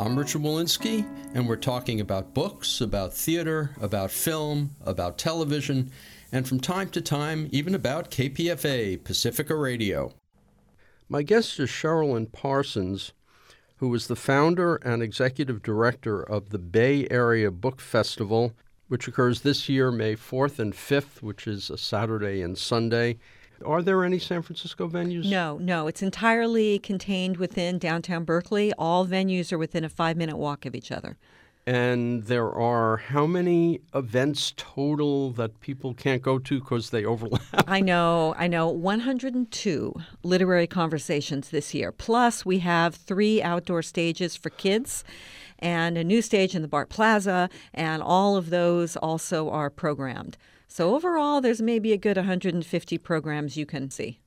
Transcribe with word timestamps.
I'm 0.00 0.18
Richard 0.18 0.40
Wolinsky, 0.40 1.04
and 1.34 1.46
we're 1.46 1.56
talking 1.56 2.00
about 2.00 2.32
books, 2.32 2.80
about 2.80 3.12
theater, 3.12 3.72
about 3.82 4.10
film, 4.10 4.74
about 4.80 5.18
television, 5.18 5.90
and 6.32 6.48
from 6.48 6.58
time 6.58 6.88
to 6.92 7.02
time, 7.02 7.50
even 7.52 7.74
about 7.74 8.10
KPFA, 8.10 9.04
Pacifica 9.04 9.54
Radio. 9.54 10.14
My 11.10 11.22
guest 11.22 11.60
is 11.60 11.68
Sherilyn 11.68 12.32
Parsons, 12.32 13.12
who 13.76 13.88
was 13.88 14.06
the 14.06 14.16
founder 14.16 14.76
and 14.76 15.02
executive 15.02 15.62
director 15.62 16.22
of 16.22 16.48
the 16.48 16.58
Bay 16.58 17.06
Area 17.10 17.50
Book 17.50 17.78
Festival, 17.78 18.54
which 18.88 19.06
occurs 19.06 19.42
this 19.42 19.68
year, 19.68 19.92
May 19.92 20.16
4th 20.16 20.58
and 20.58 20.72
5th, 20.72 21.20
which 21.20 21.46
is 21.46 21.68
a 21.68 21.76
Saturday 21.76 22.40
and 22.40 22.56
Sunday 22.56 23.18
are 23.64 23.82
there 23.82 24.04
any 24.04 24.18
San 24.18 24.42
Francisco 24.42 24.88
venues? 24.88 25.24
No, 25.24 25.58
no. 25.58 25.86
It's 25.86 26.02
entirely 26.02 26.78
contained 26.78 27.36
within 27.36 27.78
downtown 27.78 28.24
Berkeley. 28.24 28.72
All 28.78 29.06
venues 29.06 29.52
are 29.52 29.58
within 29.58 29.84
a 29.84 29.88
five 29.88 30.16
minute 30.16 30.36
walk 30.36 30.66
of 30.66 30.74
each 30.74 30.90
other. 30.90 31.16
And 31.66 32.24
there 32.24 32.50
are 32.50 32.96
how 32.96 33.26
many 33.26 33.80
events 33.94 34.54
total 34.56 35.30
that 35.32 35.60
people 35.60 35.94
can't 35.94 36.22
go 36.22 36.38
to 36.38 36.58
because 36.58 36.90
they 36.90 37.04
overlap? 37.04 37.42
I 37.68 37.80
know, 37.80 38.34
I 38.38 38.48
know. 38.48 38.68
102 38.68 39.94
literary 40.22 40.66
conversations 40.66 41.50
this 41.50 41.74
year. 41.74 41.92
Plus, 41.92 42.46
we 42.46 42.60
have 42.60 42.94
three 42.94 43.42
outdoor 43.42 43.82
stages 43.82 44.36
for 44.36 44.50
kids 44.50 45.04
and 45.58 45.98
a 45.98 46.04
new 46.04 46.22
stage 46.22 46.54
in 46.54 46.62
the 46.62 46.68
BART 46.68 46.88
Plaza, 46.88 47.50
and 47.74 48.02
all 48.02 48.36
of 48.36 48.48
those 48.48 48.96
also 48.96 49.50
are 49.50 49.68
programmed. 49.68 50.38
So 50.72 50.94
overall, 50.94 51.40
there's 51.40 51.60
maybe 51.60 51.92
a 51.92 51.96
good 51.96 52.16
150 52.16 52.98
programs 52.98 53.56
you 53.56 53.66
can 53.66 53.90
see. 53.90 54.20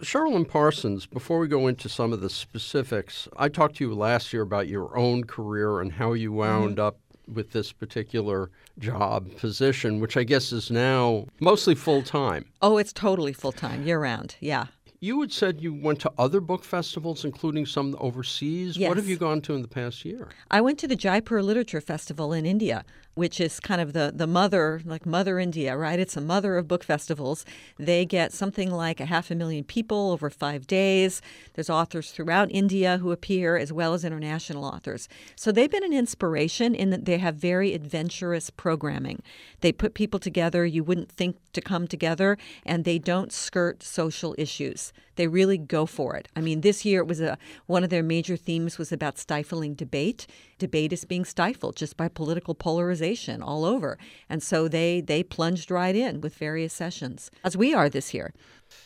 Sherilyn 0.00 0.46
Parsons, 0.46 1.06
before 1.06 1.38
we 1.38 1.46
go 1.46 1.68
into 1.68 1.88
some 1.88 2.12
of 2.12 2.20
the 2.20 2.28
specifics, 2.28 3.28
I 3.36 3.48
talked 3.48 3.76
to 3.76 3.84
you 3.84 3.94
last 3.94 4.32
year 4.32 4.42
about 4.42 4.66
your 4.66 4.98
own 4.98 5.22
career 5.22 5.80
and 5.80 5.92
how 5.92 6.14
you 6.14 6.32
wound 6.32 6.78
mm-hmm. 6.78 6.86
up 6.86 6.98
with 7.32 7.52
this 7.52 7.70
particular 7.70 8.50
job 8.80 9.36
position, 9.36 10.00
which 10.00 10.16
I 10.16 10.24
guess 10.24 10.50
is 10.50 10.68
now 10.68 11.26
mostly 11.38 11.76
full 11.76 12.02
time. 12.02 12.46
Oh, 12.60 12.76
it's 12.76 12.92
totally 12.92 13.32
full 13.32 13.52
time, 13.52 13.86
year 13.86 14.00
round. 14.00 14.34
Yeah. 14.40 14.66
You 14.98 15.20
had 15.20 15.32
said 15.32 15.60
you 15.60 15.74
went 15.74 16.00
to 16.00 16.12
other 16.18 16.40
book 16.40 16.64
festivals, 16.64 17.24
including 17.24 17.66
some 17.66 17.94
overseas. 18.00 18.76
Yes. 18.76 18.88
What 18.88 18.96
have 18.96 19.06
you 19.06 19.16
gone 19.16 19.42
to 19.42 19.54
in 19.54 19.62
the 19.62 19.68
past 19.68 20.04
year? 20.04 20.30
I 20.50 20.60
went 20.60 20.78
to 20.80 20.88
the 20.88 20.96
Jaipur 20.96 21.40
Literature 21.40 21.80
Festival 21.80 22.32
in 22.32 22.46
India 22.46 22.84
which 23.14 23.40
is 23.40 23.60
kind 23.60 23.80
of 23.80 23.92
the, 23.92 24.12
the 24.14 24.26
mother, 24.26 24.80
like 24.84 25.06
Mother 25.06 25.38
India, 25.38 25.76
right? 25.76 25.98
It's 25.98 26.16
a 26.16 26.20
mother 26.20 26.56
of 26.56 26.66
book 26.66 26.82
festivals. 26.82 27.44
They 27.78 28.04
get 28.04 28.32
something 28.32 28.70
like 28.70 29.00
a 29.00 29.06
half 29.06 29.30
a 29.30 29.34
million 29.34 29.64
people 29.64 30.10
over 30.10 30.30
five 30.30 30.66
days. 30.66 31.22
There's 31.54 31.70
authors 31.70 32.10
throughout 32.10 32.50
India 32.50 32.98
who 32.98 33.12
appear, 33.12 33.56
as 33.56 33.72
well 33.72 33.94
as 33.94 34.04
international 34.04 34.64
authors. 34.64 35.08
So 35.36 35.52
they've 35.52 35.70
been 35.70 35.84
an 35.84 35.92
inspiration 35.92 36.74
in 36.74 36.90
that 36.90 37.04
they 37.04 37.18
have 37.18 37.36
very 37.36 37.72
adventurous 37.72 38.50
programming. 38.50 39.22
They 39.60 39.72
put 39.72 39.94
people 39.94 40.18
together 40.18 40.66
you 40.66 40.82
wouldn't 40.82 41.10
think 41.10 41.36
to 41.52 41.60
come 41.60 41.86
together, 41.86 42.36
and 42.66 42.84
they 42.84 42.98
don't 42.98 43.32
skirt 43.32 43.82
social 43.82 44.34
issues. 44.36 44.92
They 45.14 45.28
really 45.28 45.58
go 45.58 45.86
for 45.86 46.16
it. 46.16 46.26
I 46.34 46.40
mean, 46.40 46.62
this 46.62 46.84
year 46.84 47.00
it 47.00 47.06
was 47.06 47.20
a 47.20 47.38
one 47.66 47.84
of 47.84 47.90
their 47.90 48.02
major 48.02 48.36
themes 48.36 48.76
was 48.76 48.90
about 48.90 49.18
stifling 49.18 49.74
debate. 49.74 50.26
Debate 50.58 50.92
is 50.92 51.04
being 51.04 51.24
stifled 51.24 51.76
just 51.76 51.96
by 51.96 52.08
political 52.08 52.56
polarization 52.56 53.03
all 53.42 53.64
over, 53.64 53.98
and 54.28 54.42
so 54.42 54.68
they 54.68 55.00
they 55.00 55.22
plunged 55.22 55.70
right 55.70 55.94
in 55.94 56.20
with 56.20 56.34
various 56.34 56.72
sessions, 56.72 57.30
as 57.44 57.56
we 57.56 57.74
are 57.74 57.88
this 57.88 58.14
year. 58.14 58.32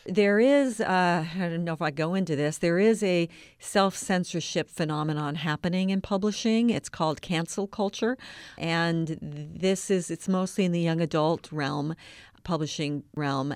There 0.04 0.38
is, 0.38 0.80
uh, 0.80 1.24
I 1.34 1.38
don't 1.38 1.64
know 1.64 1.72
if 1.72 1.80
I 1.80 1.90
go 1.90 2.14
into 2.14 2.36
this, 2.36 2.58
there 2.58 2.78
is 2.78 3.02
a 3.02 3.28
self 3.58 3.96
censorship 3.96 4.68
phenomenon 4.68 5.36
happening 5.36 5.90
in 5.90 6.00
publishing. 6.00 6.70
It's 6.70 6.88
called 6.88 7.22
cancel 7.22 7.66
culture. 7.66 8.18
And 8.58 9.18
this 9.20 9.90
is, 9.90 10.10
it's 10.10 10.28
mostly 10.28 10.64
in 10.64 10.72
the 10.72 10.80
young 10.80 11.00
adult 11.00 11.50
realm, 11.52 11.94
publishing 12.42 13.04
realm 13.14 13.54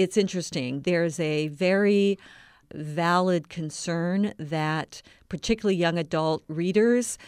it's 0.00 0.16
interesting. 0.16 0.80
There's 0.80 1.20
a 1.20 1.48
very 1.48 2.18
valid 2.72 3.48
concern 3.48 4.32
that 4.38 5.02
particularly 5.28 5.76
young 5.76 5.98
adult 5.98 6.42
readers 6.48 7.18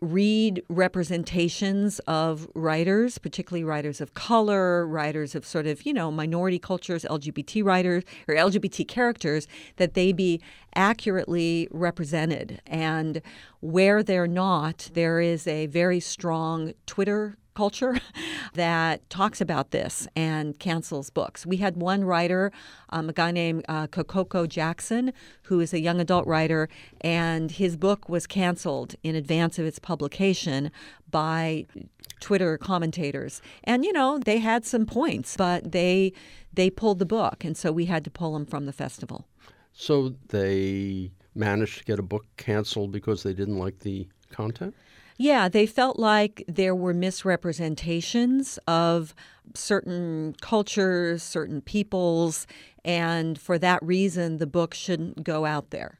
read 0.00 0.62
representations 0.68 1.98
of 2.00 2.48
writers, 2.54 3.18
particularly 3.18 3.64
writers 3.64 4.00
of 4.00 4.14
color, 4.14 4.86
writers 4.86 5.34
of 5.34 5.44
sort 5.44 5.66
of, 5.66 5.84
you 5.84 5.92
know, 5.92 6.10
minority 6.10 6.58
cultures, 6.58 7.04
LGBT 7.04 7.64
writers 7.64 8.04
or 8.28 8.34
LGBT 8.34 8.86
characters, 8.86 9.48
that 9.76 9.94
they 9.94 10.12
be 10.12 10.40
accurately 10.74 11.68
represented. 11.70 12.60
And 12.66 13.20
where 13.60 14.02
they're 14.02 14.28
not, 14.28 14.90
there 14.94 15.20
is 15.20 15.46
a 15.46 15.66
very 15.66 16.00
strong 16.00 16.74
Twitter 16.86 17.36
culture 17.58 17.98
that 18.54 18.94
talks 19.10 19.40
about 19.40 19.72
this 19.72 20.06
and 20.14 20.56
cancels 20.60 21.10
books. 21.10 21.44
We 21.44 21.56
had 21.56 21.76
one 21.76 22.04
writer, 22.04 22.52
um, 22.90 23.08
a 23.08 23.12
guy 23.12 23.32
named 23.32 23.64
uh, 23.68 23.88
Kosoko 23.88 24.48
Jackson, 24.48 25.12
who 25.48 25.58
is 25.58 25.74
a 25.74 25.80
young 25.80 26.00
adult 26.00 26.24
writer, 26.28 26.68
and 27.00 27.50
his 27.50 27.76
book 27.76 28.08
was 28.08 28.28
canceled 28.28 28.94
in 29.02 29.16
advance 29.16 29.58
of 29.58 29.66
its 29.66 29.80
publication 29.80 30.70
by 31.10 31.66
Twitter 32.20 32.56
commentators. 32.58 33.42
And 33.64 33.84
you 33.84 33.92
know, 33.92 34.18
they 34.18 34.38
had 34.38 34.64
some 34.64 34.86
points, 34.86 35.36
but 35.36 35.72
they 35.72 36.12
they 36.52 36.70
pulled 36.70 37.00
the 37.00 37.06
book, 37.18 37.44
and 37.44 37.56
so 37.56 37.72
we 37.72 37.86
had 37.86 38.04
to 38.04 38.10
pull 38.10 38.34
them 38.34 38.46
from 38.46 38.66
the 38.66 38.72
festival. 38.72 39.26
So 39.72 40.14
they 40.28 41.10
managed 41.34 41.78
to 41.78 41.84
get 41.84 41.98
a 41.98 42.02
book 42.14 42.24
canceled 42.36 42.92
because 42.92 43.24
they 43.24 43.34
didn't 43.34 43.58
like 43.58 43.80
the 43.80 44.06
content? 44.30 44.74
Yeah, 45.18 45.48
they 45.48 45.66
felt 45.66 45.98
like 45.98 46.44
there 46.46 46.76
were 46.76 46.94
misrepresentations 46.94 48.58
of 48.68 49.14
certain 49.54 50.36
cultures, 50.40 51.22
certain 51.24 51.60
peoples, 51.60 52.46
and 52.84 53.38
for 53.38 53.58
that 53.58 53.82
reason 53.82 54.38
the 54.38 54.46
book 54.46 54.74
shouldn't 54.74 55.24
go 55.24 55.44
out 55.44 55.70
there. 55.70 55.98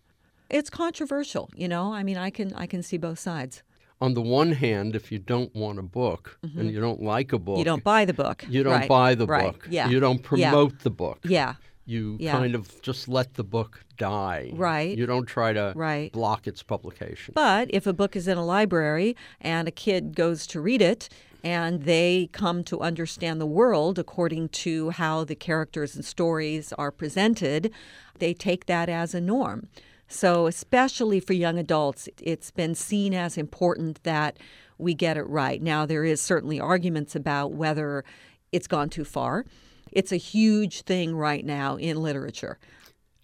It's 0.49 0.71
controversial, 0.71 1.51
you 1.55 1.69
know? 1.69 1.93
I 1.93 2.05
mean, 2.05 2.17
I 2.17 2.31
can 2.31 2.55
I 2.55 2.67
can 2.67 2.83
see 2.83 2.97
both 2.97 3.19
sides. 3.19 3.63
On 4.01 4.15
the 4.15 4.23
one 4.23 4.53
hand, 4.53 4.95
if 4.95 5.11
you 5.11 5.19
don't 5.19 5.53
want 5.57 5.81
a 5.81 5.83
book 5.83 6.39
mm-hmm. 6.47 6.61
and 6.61 6.71
you 6.71 6.81
don't 6.81 7.03
like 7.03 7.33
a 7.33 7.39
book, 7.39 7.59
you 7.59 7.65
don't 7.65 7.83
buy 7.83 8.05
the 8.05 8.15
book. 8.15 8.45
You 8.49 8.63
don't 8.63 8.73
right. 8.73 8.89
buy 8.89 9.17
the 9.17 9.27
right. 9.27 9.53
book. 9.53 9.67
Yeah. 9.69 9.89
You 9.89 9.99
don't 9.99 10.23
promote 10.23 10.73
yeah. 10.73 10.79
the 10.85 10.91
book. 10.91 11.19
Yeah 11.25 11.55
you 11.89 12.17
yeah. 12.21 12.33
kind 12.33 12.55
of 12.55 12.81
just 12.83 13.09
let 13.09 13.35
the 13.35 13.45
book 13.45 13.83
die. 13.97 14.51
Right. 14.53 14.97
You 14.97 15.07
don't 15.07 15.27
try 15.27 15.55
to 15.55 15.73
right. 15.75 16.13
block 16.13 16.47
its 16.47 16.63
publication. 16.63 17.33
But 17.35 17.69
if 17.73 17.87
a 17.87 17.95
book 17.95 18.15
is 18.15 18.29
in 18.29 18.37
a 18.37 18.45
library 18.45 19.17
and 19.41 19.67
a 19.67 19.71
kid 19.71 20.15
goes 20.15 20.47
to 20.49 20.61
read 20.61 20.83
it 20.83 21.09
and 21.43 21.85
they 21.85 22.29
come 22.33 22.63
to 22.65 22.81
understand 22.81 23.41
the 23.41 23.47
world 23.47 23.99
according 23.99 24.51
to 24.51 24.91
how 24.91 25.25
the 25.25 25.35
characters 25.35 25.97
and 25.97 26.05
stories 26.05 26.75
are 26.75 26.91
presented, 26.91 27.73
they 28.19 28.35
take 28.35 28.67
that 28.67 28.91
as 28.91 29.15
a 29.15 29.21
norm. 29.21 29.69
So, 30.09 30.47
especially 30.47 31.21
for 31.21 31.33
young 31.33 31.59
adults, 31.59 32.09
it's 32.21 32.51
been 32.51 32.75
seen 32.75 33.15
as 33.15 33.39
important 33.39 34.03
that 34.05 34.39
we 34.79 34.95
get 34.95 35.17
it 35.17 35.27
right. 35.27 35.63
Now, 35.63 35.87
there 35.87 36.05
is 36.05 36.21
certainly 36.21 36.61
arguments 36.61 37.15
about 37.15 37.53
whether 37.53 38.05
it's 38.53 38.67
gone 38.67 38.89
too 38.89 39.05
far. 39.05 39.45
It's 39.93 40.13
a 40.13 40.17
huge 40.17 40.83
thing 40.83 41.15
right 41.17 41.45
now 41.45 41.77
in 41.77 42.03
literature. 42.03 42.59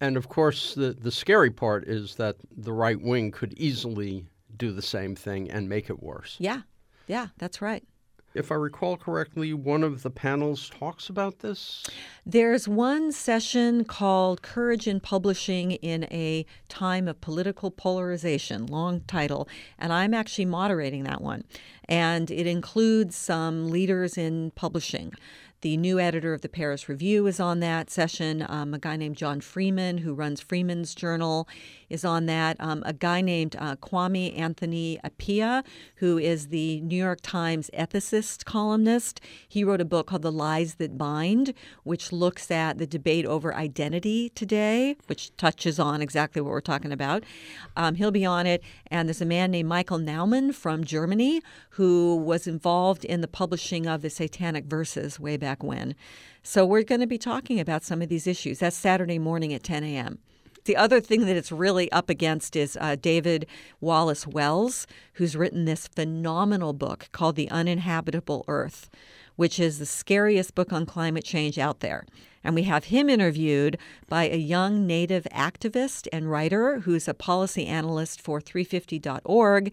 And 0.00 0.16
of 0.16 0.28
course, 0.28 0.74
the, 0.74 0.92
the 0.92 1.12
scary 1.12 1.50
part 1.50 1.84
is 1.88 2.16
that 2.16 2.36
the 2.56 2.72
right 2.72 3.00
wing 3.00 3.30
could 3.30 3.54
easily 3.54 4.26
do 4.56 4.72
the 4.72 4.82
same 4.82 5.14
thing 5.14 5.50
and 5.50 5.68
make 5.68 5.88
it 5.88 6.02
worse. 6.02 6.36
Yeah, 6.38 6.62
yeah, 7.06 7.28
that's 7.38 7.62
right. 7.62 7.84
If 8.34 8.50
I 8.50 8.56
recall 8.56 8.96
correctly, 8.96 9.54
one 9.54 9.84
of 9.84 10.02
the 10.02 10.10
panels 10.10 10.68
talks 10.68 11.08
about 11.08 11.38
this? 11.38 11.86
There's 12.26 12.66
one 12.66 13.12
session 13.12 13.84
called 13.84 14.42
Courage 14.42 14.88
in 14.88 14.98
Publishing 14.98 15.72
in 15.72 16.04
a 16.10 16.44
Time 16.68 17.06
of 17.06 17.20
Political 17.20 17.70
Polarization, 17.70 18.66
long 18.66 19.02
title, 19.02 19.48
and 19.78 19.92
I'm 19.92 20.12
actually 20.12 20.46
moderating 20.46 21.04
that 21.04 21.20
one. 21.20 21.44
And 21.88 22.28
it 22.28 22.48
includes 22.48 23.14
some 23.14 23.70
leaders 23.70 24.18
in 24.18 24.50
publishing. 24.56 25.12
The 25.64 25.78
new 25.78 25.98
editor 25.98 26.34
of 26.34 26.42
the 26.42 26.50
Paris 26.50 26.90
Review 26.90 27.26
is 27.26 27.40
on 27.40 27.60
that 27.60 27.88
session. 27.88 28.44
Um, 28.46 28.74
a 28.74 28.78
guy 28.78 28.98
named 28.98 29.16
John 29.16 29.40
Freeman, 29.40 29.96
who 29.96 30.12
runs 30.12 30.38
Freeman's 30.38 30.94
Journal, 30.94 31.48
is 31.94 32.04
on 32.04 32.26
that. 32.26 32.56
Um, 32.60 32.82
a 32.84 32.92
guy 32.92 33.22
named 33.22 33.56
uh, 33.58 33.76
Kwame 33.76 34.38
Anthony 34.38 34.98
Appiah, 35.02 35.64
who 35.96 36.18
is 36.18 36.48
the 36.48 36.80
New 36.82 36.96
York 36.96 37.20
Times 37.22 37.70
ethicist 37.72 38.44
columnist, 38.44 39.20
he 39.48 39.64
wrote 39.64 39.80
a 39.80 39.84
book 39.84 40.08
called 40.08 40.22
The 40.22 40.32
Lies 40.32 40.74
That 40.74 40.98
Bind, 40.98 41.54
which 41.84 42.12
looks 42.12 42.50
at 42.50 42.76
the 42.78 42.86
debate 42.86 43.24
over 43.24 43.54
identity 43.54 44.28
today, 44.30 44.96
which 45.06 45.34
touches 45.36 45.78
on 45.78 46.02
exactly 46.02 46.42
what 46.42 46.50
we're 46.50 46.60
talking 46.60 46.92
about. 46.92 47.24
Um, 47.76 47.94
he'll 47.94 48.10
be 48.10 48.26
on 48.26 48.46
it. 48.46 48.62
And 48.88 49.08
there's 49.08 49.22
a 49.22 49.26
man 49.26 49.52
named 49.52 49.68
Michael 49.68 49.98
Naumann 49.98 50.52
from 50.52 50.84
Germany 50.84 51.40
who 51.70 52.16
was 52.16 52.46
involved 52.46 53.04
in 53.04 53.20
the 53.20 53.28
publishing 53.28 53.86
of 53.86 54.02
the 54.02 54.10
Satanic 54.10 54.64
Verses 54.64 55.18
way 55.18 55.36
back 55.36 55.62
when. 55.62 55.94
So 56.42 56.66
we're 56.66 56.82
going 56.82 57.00
to 57.00 57.06
be 57.06 57.18
talking 57.18 57.60
about 57.60 57.84
some 57.84 58.02
of 58.02 58.08
these 58.08 58.26
issues. 58.26 58.58
That's 58.58 58.76
Saturday 58.76 59.18
morning 59.18 59.54
at 59.54 59.62
10 59.62 59.84
a.m. 59.84 60.18
The 60.64 60.76
other 60.78 60.98
thing 60.98 61.26
that 61.26 61.36
it's 61.36 61.52
really 61.52 61.92
up 61.92 62.08
against 62.08 62.56
is 62.56 62.78
uh, 62.80 62.96
David 62.96 63.46
Wallace 63.82 64.26
Wells, 64.26 64.86
who's 65.14 65.36
written 65.36 65.66
this 65.66 65.88
phenomenal 65.88 66.72
book 66.72 67.10
called 67.12 67.36
The 67.36 67.50
Uninhabitable 67.50 68.46
Earth, 68.48 68.88
which 69.36 69.60
is 69.60 69.78
the 69.78 69.84
scariest 69.84 70.54
book 70.54 70.72
on 70.72 70.86
climate 70.86 71.24
change 71.24 71.58
out 71.58 71.80
there. 71.80 72.06
And 72.42 72.54
we 72.54 72.62
have 72.62 72.84
him 72.84 73.10
interviewed 73.10 73.76
by 74.08 74.24
a 74.24 74.36
young 74.36 74.86
native 74.86 75.26
activist 75.30 76.08
and 76.14 76.30
writer 76.30 76.80
who's 76.80 77.08
a 77.08 77.14
policy 77.14 77.66
analyst 77.66 78.22
for 78.22 78.40
350.org. 78.40 79.70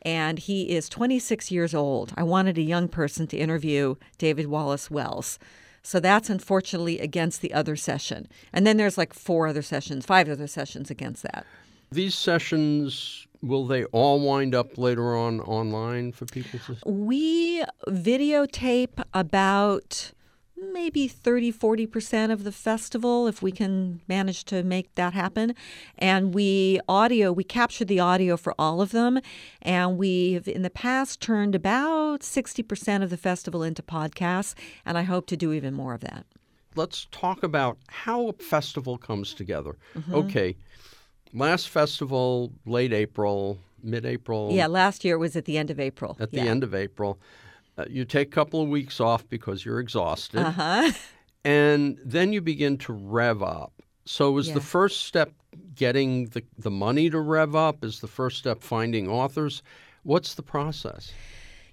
And 0.00 0.38
he 0.38 0.70
is 0.70 0.88
26 0.88 1.50
years 1.50 1.74
old. 1.74 2.14
I 2.16 2.22
wanted 2.22 2.56
a 2.56 2.62
young 2.62 2.88
person 2.88 3.26
to 3.26 3.36
interview 3.36 3.96
David 4.16 4.46
Wallace 4.46 4.90
Wells. 4.90 5.38
So 5.82 6.00
that's 6.00 6.30
unfortunately 6.30 6.98
against 6.98 7.40
the 7.40 7.52
other 7.54 7.76
session. 7.76 8.28
And 8.52 8.66
then 8.66 8.76
there's 8.76 8.98
like 8.98 9.14
four 9.14 9.46
other 9.46 9.62
sessions, 9.62 10.04
five 10.04 10.28
other 10.28 10.46
sessions 10.46 10.90
against 10.90 11.22
that. 11.22 11.46
These 11.90 12.14
sessions 12.14 13.26
will 13.42 13.66
they 13.66 13.84
all 13.86 14.20
wind 14.20 14.54
up 14.54 14.76
later 14.78 15.16
on 15.16 15.40
online 15.40 16.12
for 16.12 16.26
people 16.26 16.60
to 16.60 16.76
We 16.86 17.64
videotape 17.88 19.02
about 19.14 20.12
maybe 20.72 21.08
30 21.08 21.52
40% 21.52 22.30
of 22.30 22.44
the 22.44 22.52
festival 22.52 23.26
if 23.26 23.42
we 23.42 23.52
can 23.52 24.00
manage 24.08 24.44
to 24.44 24.62
make 24.62 24.94
that 24.94 25.12
happen. 25.12 25.54
And 25.98 26.34
we 26.34 26.80
audio 26.88 27.32
we 27.32 27.44
captured 27.44 27.88
the 27.88 28.00
audio 28.00 28.36
for 28.36 28.54
all 28.58 28.80
of 28.80 28.90
them. 28.90 29.20
And 29.62 29.98
we've 29.98 30.46
in 30.46 30.62
the 30.62 30.70
past 30.70 31.20
turned 31.20 31.54
about 31.54 32.20
60% 32.20 33.02
of 33.02 33.10
the 33.10 33.16
festival 33.16 33.62
into 33.62 33.82
podcasts. 33.82 34.54
And 34.84 34.98
i 34.98 35.02
hope 35.02 35.26
to 35.26 35.36
do 35.36 35.52
even 35.52 35.74
more 35.74 35.94
of 35.94 36.00
that. 36.00 36.26
Let's 36.76 37.06
talk 37.10 37.42
about 37.42 37.78
how 37.88 38.28
a 38.28 38.32
festival 38.34 38.98
comes 38.98 39.34
together. 39.34 39.76
Mm-hmm. 39.94 40.14
okay 40.14 40.56
last 41.32 41.68
festival 41.68 42.52
late 42.66 42.92
april 42.92 43.58
mid-april. 43.82 44.50
Yeah 44.52 44.66
last 44.66 45.04
year 45.04 45.16
was 45.16 45.36
at 45.36 45.44
the 45.44 45.56
end 45.56 45.70
of 45.70 45.80
april. 45.80 46.16
At 46.20 46.32
yeah. 46.32 46.42
the 46.42 46.48
end 46.48 46.64
of 46.64 46.74
april 46.74 47.18
uh, 47.78 47.84
you 47.88 48.04
take 48.04 48.28
a 48.28 48.30
couple 48.30 48.62
of 48.62 48.68
weeks 48.68 49.00
off 49.00 49.28
because 49.28 49.64
you're 49.64 49.80
exhausted. 49.80 50.40
Uh-huh. 50.40 50.92
And 51.42 51.98
then 52.04 52.34
you 52.34 52.42
begin 52.42 52.76
to 52.78 52.92
rev 52.92 53.42
up. 53.42 53.72
So 54.04 54.36
is 54.36 54.48
yeah. 54.48 54.54
the 54.54 54.60
first 54.60 55.04
step 55.04 55.32
getting 55.74 56.26
the, 56.26 56.42
the 56.58 56.70
money 56.70 57.08
to 57.08 57.18
rev 57.18 57.56
up? 57.56 57.82
Is 57.82 58.00
the 58.00 58.08
first 58.08 58.36
step 58.36 58.62
finding 58.62 59.08
authors? 59.08 59.62
What's 60.02 60.34
the 60.34 60.42
process? 60.42 61.12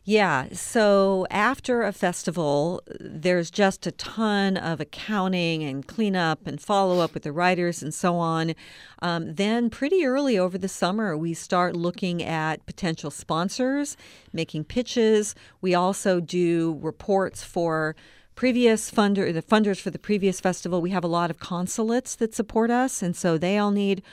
Yeah. 0.10 0.48
So 0.54 1.28
after 1.30 1.84
a 1.84 1.92
festival, 1.92 2.82
there's 2.98 3.52
just 3.52 3.86
a 3.86 3.92
ton 3.92 4.56
of 4.56 4.80
accounting 4.80 5.64
and 5.64 5.86
cleanup 5.86 6.48
and 6.48 6.62
follow 6.62 7.02
up 7.02 7.14
with 7.14 7.24
the 7.24 7.34
writers 7.34 7.84
and 7.84 7.94
so 7.94 8.16
on. 8.16 8.56
Um, 9.02 9.36
then, 9.36 9.70
pretty 9.70 10.06
early 10.06 10.40
over 10.40 10.58
the 10.58 10.70
summer, 10.70 11.18
we 11.18 11.34
start 11.34 11.76
looking 11.76 12.24
at 12.24 12.66
potential 12.66 13.12
sponsors, 13.12 13.98
making 14.32 14.64
pitches. 14.64 15.36
We 15.60 15.76
also 15.76 16.22
do 16.22 16.80
reports 16.82 17.44
for 17.44 17.94
previous 18.34 18.90
funder 18.90 19.34
the 19.34 19.42
funders 19.42 19.82
for 19.82 19.90
the 19.90 19.98
previous 19.98 20.40
festival 20.40 20.80
we 20.80 20.92
have 20.92 21.04
a 21.04 21.08
lot 21.08 21.32
of 21.32 21.40
consulates 21.40 22.16
that 22.16 22.36
support 22.36 22.70
us 22.70 23.02
and 23.02 23.16
so 23.16 23.36
they 23.36 23.58
all 23.58 23.72
need 23.72 24.04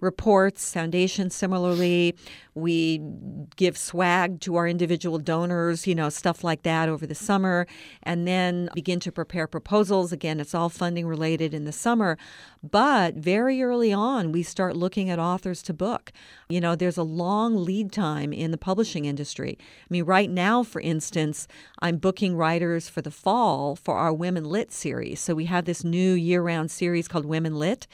reports. 0.00 0.72
Foundation, 0.72 1.30
similarly, 1.30 2.14
we 2.58 3.00
give 3.56 3.76
swag 3.76 4.40
to 4.40 4.56
our 4.56 4.66
individual 4.68 5.18
donors, 5.18 5.86
you 5.86 5.94
know, 5.94 6.08
stuff 6.08 6.44
like 6.44 6.62
that 6.62 6.88
over 6.88 7.06
the 7.06 7.14
summer, 7.14 7.66
and 8.02 8.26
then 8.26 8.68
begin 8.74 9.00
to 9.00 9.12
prepare 9.12 9.46
proposals. 9.46 10.12
Again, 10.12 10.40
it's 10.40 10.54
all 10.54 10.68
funding 10.68 11.06
related 11.06 11.54
in 11.54 11.64
the 11.64 11.72
summer. 11.72 12.18
But 12.62 13.14
very 13.14 13.62
early 13.62 13.92
on, 13.92 14.32
we 14.32 14.42
start 14.42 14.76
looking 14.76 15.10
at 15.10 15.18
authors 15.18 15.62
to 15.62 15.74
book. 15.74 16.12
You 16.48 16.60
know, 16.60 16.74
there's 16.74 16.98
a 16.98 17.02
long 17.02 17.64
lead 17.64 17.92
time 17.92 18.32
in 18.32 18.50
the 18.50 18.58
publishing 18.58 19.04
industry. 19.04 19.58
I 19.60 19.86
mean, 19.88 20.04
right 20.04 20.30
now, 20.30 20.62
for 20.62 20.80
instance, 20.80 21.48
I'm 21.80 21.96
booking 21.96 22.36
writers 22.36 22.88
for 22.88 23.02
the 23.02 23.10
fall 23.10 23.76
for 23.76 23.96
our 23.96 24.12
Women 24.12 24.44
Lit 24.44 24.72
series. 24.72 25.20
So 25.20 25.34
we 25.34 25.46
have 25.46 25.64
this 25.64 25.84
new 25.84 26.14
year 26.14 26.42
round 26.42 26.70
series 26.70 27.08
called 27.08 27.24
Women 27.24 27.54
Lit 27.54 27.86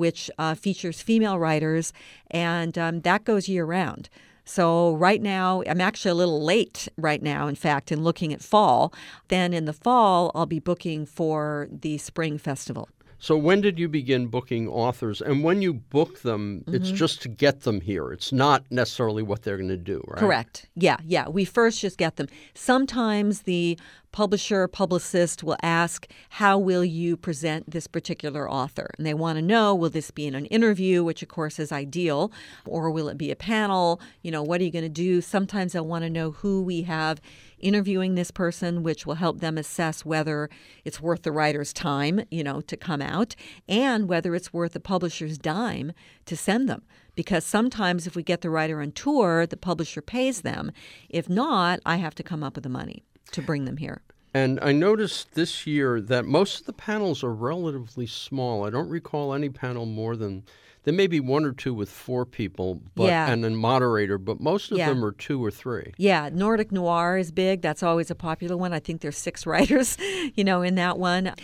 which 0.00 0.30
uh, 0.38 0.54
features 0.54 1.02
female 1.02 1.38
writers, 1.38 1.92
and 2.30 2.76
um, 2.78 3.00
that 3.02 3.24
goes 3.24 3.48
year 3.48 3.64
round. 3.64 4.08
So, 4.44 4.94
right 4.94 5.22
now, 5.22 5.62
I'm 5.68 5.80
actually 5.80 6.10
a 6.10 6.14
little 6.14 6.42
late 6.42 6.88
right 6.96 7.22
now, 7.22 7.46
in 7.46 7.54
fact, 7.54 7.92
in 7.92 8.02
looking 8.02 8.32
at 8.32 8.42
fall. 8.42 8.92
Then 9.28 9.52
in 9.52 9.64
the 9.64 9.72
fall, 9.72 10.32
I'll 10.34 10.46
be 10.46 10.58
booking 10.58 11.06
for 11.06 11.68
the 11.70 11.98
spring 11.98 12.36
festival. 12.36 12.88
So 13.20 13.36
when 13.36 13.60
did 13.60 13.78
you 13.78 13.86
begin 13.86 14.28
booking 14.28 14.66
authors? 14.66 15.20
And 15.20 15.44
when 15.44 15.60
you 15.60 15.74
book 15.74 16.22
them, 16.22 16.60
mm-hmm. 16.60 16.74
it's 16.74 16.90
just 16.90 17.20
to 17.22 17.28
get 17.28 17.60
them 17.60 17.82
here. 17.82 18.12
It's 18.12 18.32
not 18.32 18.64
necessarily 18.70 19.22
what 19.22 19.42
they're 19.42 19.58
going 19.58 19.68
to 19.68 19.76
do, 19.76 20.02
right? 20.08 20.18
Correct. 20.18 20.66
Yeah, 20.74 20.96
yeah. 21.04 21.28
We 21.28 21.44
first 21.44 21.80
just 21.80 21.98
get 21.98 22.16
them. 22.16 22.28
Sometimes 22.54 23.42
the 23.42 23.78
publisher, 24.10 24.66
publicist 24.66 25.44
will 25.44 25.58
ask, 25.62 26.06
How 26.30 26.58
will 26.58 26.84
you 26.84 27.16
present 27.16 27.70
this 27.70 27.86
particular 27.86 28.50
author? 28.50 28.90
And 28.96 29.06
they 29.06 29.14
want 29.14 29.36
to 29.36 29.42
know, 29.42 29.74
Will 29.74 29.90
this 29.90 30.10
be 30.10 30.26
in 30.26 30.34
an 30.34 30.46
interview, 30.46 31.04
which 31.04 31.22
of 31.22 31.28
course 31.28 31.58
is 31.58 31.72
ideal, 31.72 32.32
or 32.66 32.90
will 32.90 33.08
it 33.08 33.18
be 33.18 33.30
a 33.30 33.36
panel? 33.36 34.00
You 34.22 34.30
know, 34.30 34.42
what 34.42 34.62
are 34.62 34.64
you 34.64 34.72
going 34.72 34.82
to 34.84 34.88
do? 34.88 35.20
Sometimes 35.20 35.74
they'll 35.74 35.86
want 35.86 36.04
to 36.04 36.10
know 36.10 36.30
who 36.30 36.62
we 36.62 36.82
have 36.82 37.20
interviewing 37.60 38.14
this 38.14 38.30
person, 38.30 38.82
which 38.82 39.06
will 39.06 39.14
help 39.14 39.40
them 39.40 39.56
assess 39.56 40.04
whether 40.04 40.48
it's 40.84 41.00
worth 41.00 41.22
the 41.22 41.32
writer's 41.32 41.72
time, 41.72 42.22
you 42.30 42.42
know, 42.42 42.60
to 42.62 42.76
come 42.76 43.00
out, 43.02 43.34
and 43.68 44.08
whether 44.08 44.34
it's 44.34 44.52
worth 44.52 44.72
the 44.72 44.80
publisher's 44.80 45.38
dime 45.38 45.92
to 46.26 46.36
send 46.36 46.68
them. 46.68 46.82
Because 47.14 47.44
sometimes 47.44 48.06
if 48.06 48.14
we 48.16 48.22
get 48.22 48.40
the 48.40 48.50
writer 48.50 48.80
on 48.80 48.92
tour, 48.92 49.46
the 49.46 49.56
publisher 49.56 50.00
pays 50.00 50.42
them. 50.42 50.72
If 51.08 51.28
not, 51.28 51.80
I 51.84 51.96
have 51.96 52.14
to 52.16 52.22
come 52.22 52.42
up 52.42 52.54
with 52.54 52.64
the 52.64 52.70
money 52.70 53.04
to 53.32 53.42
bring 53.42 53.64
them 53.64 53.76
here. 53.76 54.02
And 54.32 54.60
I 54.62 54.72
noticed 54.72 55.34
this 55.34 55.66
year 55.66 56.00
that 56.02 56.24
most 56.24 56.60
of 56.60 56.66
the 56.66 56.72
panels 56.72 57.24
are 57.24 57.34
relatively 57.34 58.06
small. 58.06 58.64
I 58.64 58.70
don't 58.70 58.88
recall 58.88 59.34
any 59.34 59.48
panel 59.48 59.86
more 59.86 60.14
than 60.14 60.44
there 60.84 60.94
may 60.94 61.06
be 61.06 61.20
one 61.20 61.44
or 61.44 61.52
two 61.52 61.74
with 61.74 61.90
four 61.90 62.24
people, 62.24 62.80
but 62.94 63.04
yeah. 63.04 63.30
and 63.30 63.44
a 63.44 63.50
moderator, 63.50 64.18
but 64.18 64.40
most 64.40 64.72
of 64.72 64.78
yeah. 64.78 64.88
them 64.88 65.04
are 65.04 65.12
two 65.12 65.44
or 65.44 65.50
three. 65.50 65.92
Yeah, 65.98 66.30
Nordic 66.32 66.72
Noir 66.72 67.18
is 67.18 67.30
big. 67.32 67.60
That's 67.60 67.82
always 67.82 68.10
a 68.10 68.14
popular 68.14 68.56
one. 68.56 68.72
I 68.72 68.80
think 68.80 69.00
there's 69.00 69.18
six 69.18 69.46
writers, 69.50 69.96
you 70.34 70.44
know, 70.44 70.62
in 70.62 70.76
that 70.76 70.98
one. 70.98 71.34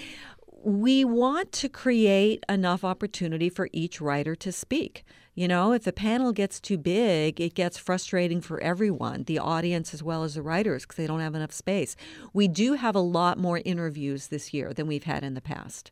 We 0.65 1.05
want 1.05 1.53
to 1.53 1.69
create 1.69 2.45
enough 2.49 2.83
opportunity 2.83 3.49
for 3.49 3.69
each 3.73 4.01
writer 4.01 4.35
to 4.37 4.51
speak. 4.51 5.05
You 5.35 5.49
know, 5.49 5.73
if 5.73 5.85
the 5.85 5.93
panel 5.93 6.33
gets 6.33 6.59
too 6.59 6.79
big, 6.79 7.43
it 7.43 7.53
gets 7.53 7.77
frustrating 7.77 8.41
for 8.41 8.59
everyone, 8.61 9.25
the 9.25 9.39
audience 9.39 9.93
as 9.93 10.03
well 10.03 10.25
as 10.25 10.35
the 10.35 10.41
writers, 10.41 10.85
because 10.85 10.97
they 10.97 11.07
don't 11.07 11.21
have 11.21 11.35
enough 11.35 11.53
space. 11.53 11.95
We 12.33 12.49
do 12.49 12.73
have 12.73 12.95
a 12.95 13.01
lot 13.01 13.37
more 13.37 13.61
interviews 13.67 14.29
this 14.29 14.55
year 14.55 14.73
than 14.73 14.87
we've 14.87 15.05
had 15.05 15.23
in 15.23 15.35
the 15.35 15.43
past. 15.43 15.91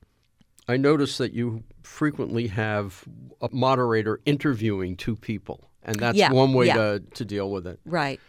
I 0.67 0.77
notice 0.77 1.19
that 1.19 1.33
you 1.33 1.63
frequently 1.83 2.47
have 2.49 3.05
a 3.41 3.49
moderator 3.53 4.21
interviewing 4.25 4.97
two 4.97 5.17
people, 5.17 5.71
and 5.83 5.97
that's 5.97 6.17
yeah, 6.17 6.33
one 6.33 6.55
way 6.55 6.67
yeah. 6.67 6.75
to, 6.75 7.03
to 7.15 7.25
deal 7.25 7.51
with 7.51 7.67
it. 7.67 7.81
Right. 7.85 8.21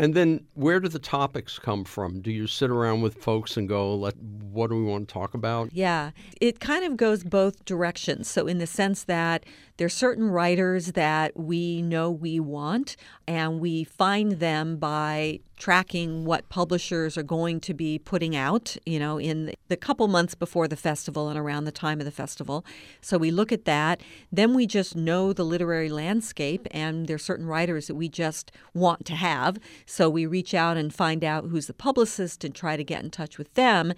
And 0.00 0.14
then 0.14 0.46
where 0.54 0.78
do 0.78 0.88
the 0.88 1.00
topics 1.00 1.58
come 1.58 1.84
from? 1.84 2.20
Do 2.20 2.30
you 2.30 2.46
sit 2.46 2.70
around 2.70 3.00
with 3.00 3.14
folks 3.16 3.56
and 3.56 3.68
go, 3.68 3.96
Let, 3.96 4.16
what 4.16 4.70
do 4.70 4.76
we 4.76 4.84
want 4.84 5.08
to 5.08 5.12
talk 5.12 5.34
about? 5.34 5.70
Yeah, 5.72 6.12
it 6.40 6.60
kind 6.60 6.84
of 6.84 6.96
goes 6.96 7.24
both 7.24 7.64
directions. 7.64 8.30
So, 8.30 8.46
in 8.46 8.58
the 8.58 8.66
sense 8.66 9.04
that 9.04 9.44
there's 9.78 9.94
certain 9.94 10.28
writers 10.28 10.92
that 10.92 11.36
we 11.36 11.82
know 11.82 12.10
we 12.10 12.38
want, 12.38 12.96
and 13.26 13.60
we 13.60 13.84
find 13.84 14.32
them 14.32 14.76
by 14.76 15.40
tracking 15.56 16.24
what 16.24 16.48
publishers 16.48 17.16
are 17.18 17.22
going 17.22 17.60
to 17.60 17.74
be 17.74 17.98
putting 17.98 18.36
out, 18.36 18.76
you 18.86 18.98
know, 18.98 19.18
in 19.18 19.52
the 19.68 19.76
couple 19.76 20.06
months 20.06 20.34
before 20.34 20.68
the 20.68 20.76
festival 20.76 21.28
and 21.28 21.38
around 21.38 21.64
the 21.64 21.72
time 21.72 22.00
of 22.00 22.04
the 22.04 22.12
festival. 22.12 22.64
So 23.00 23.18
we 23.18 23.30
look 23.30 23.50
at 23.50 23.64
that. 23.64 24.00
Then 24.30 24.54
we 24.54 24.66
just 24.66 24.94
know 24.94 25.32
the 25.32 25.44
literary 25.44 25.88
landscape, 25.88 26.66
and 26.70 27.06
there's 27.06 27.24
certain 27.24 27.46
writers 27.46 27.86
that 27.86 27.94
we 27.94 28.08
just 28.08 28.52
want 28.74 29.04
to 29.06 29.14
have. 29.14 29.58
So 29.86 30.08
we 30.08 30.26
reach 30.26 30.54
out 30.54 30.76
and 30.76 30.94
find 30.94 31.24
out 31.24 31.46
who's 31.46 31.66
the 31.66 31.74
publicist 31.74 32.44
and 32.44 32.54
try 32.54 32.76
to 32.76 32.84
get 32.84 33.02
in 33.02 33.10
touch 33.10 33.38
with 33.38 33.52
them. 33.54 33.92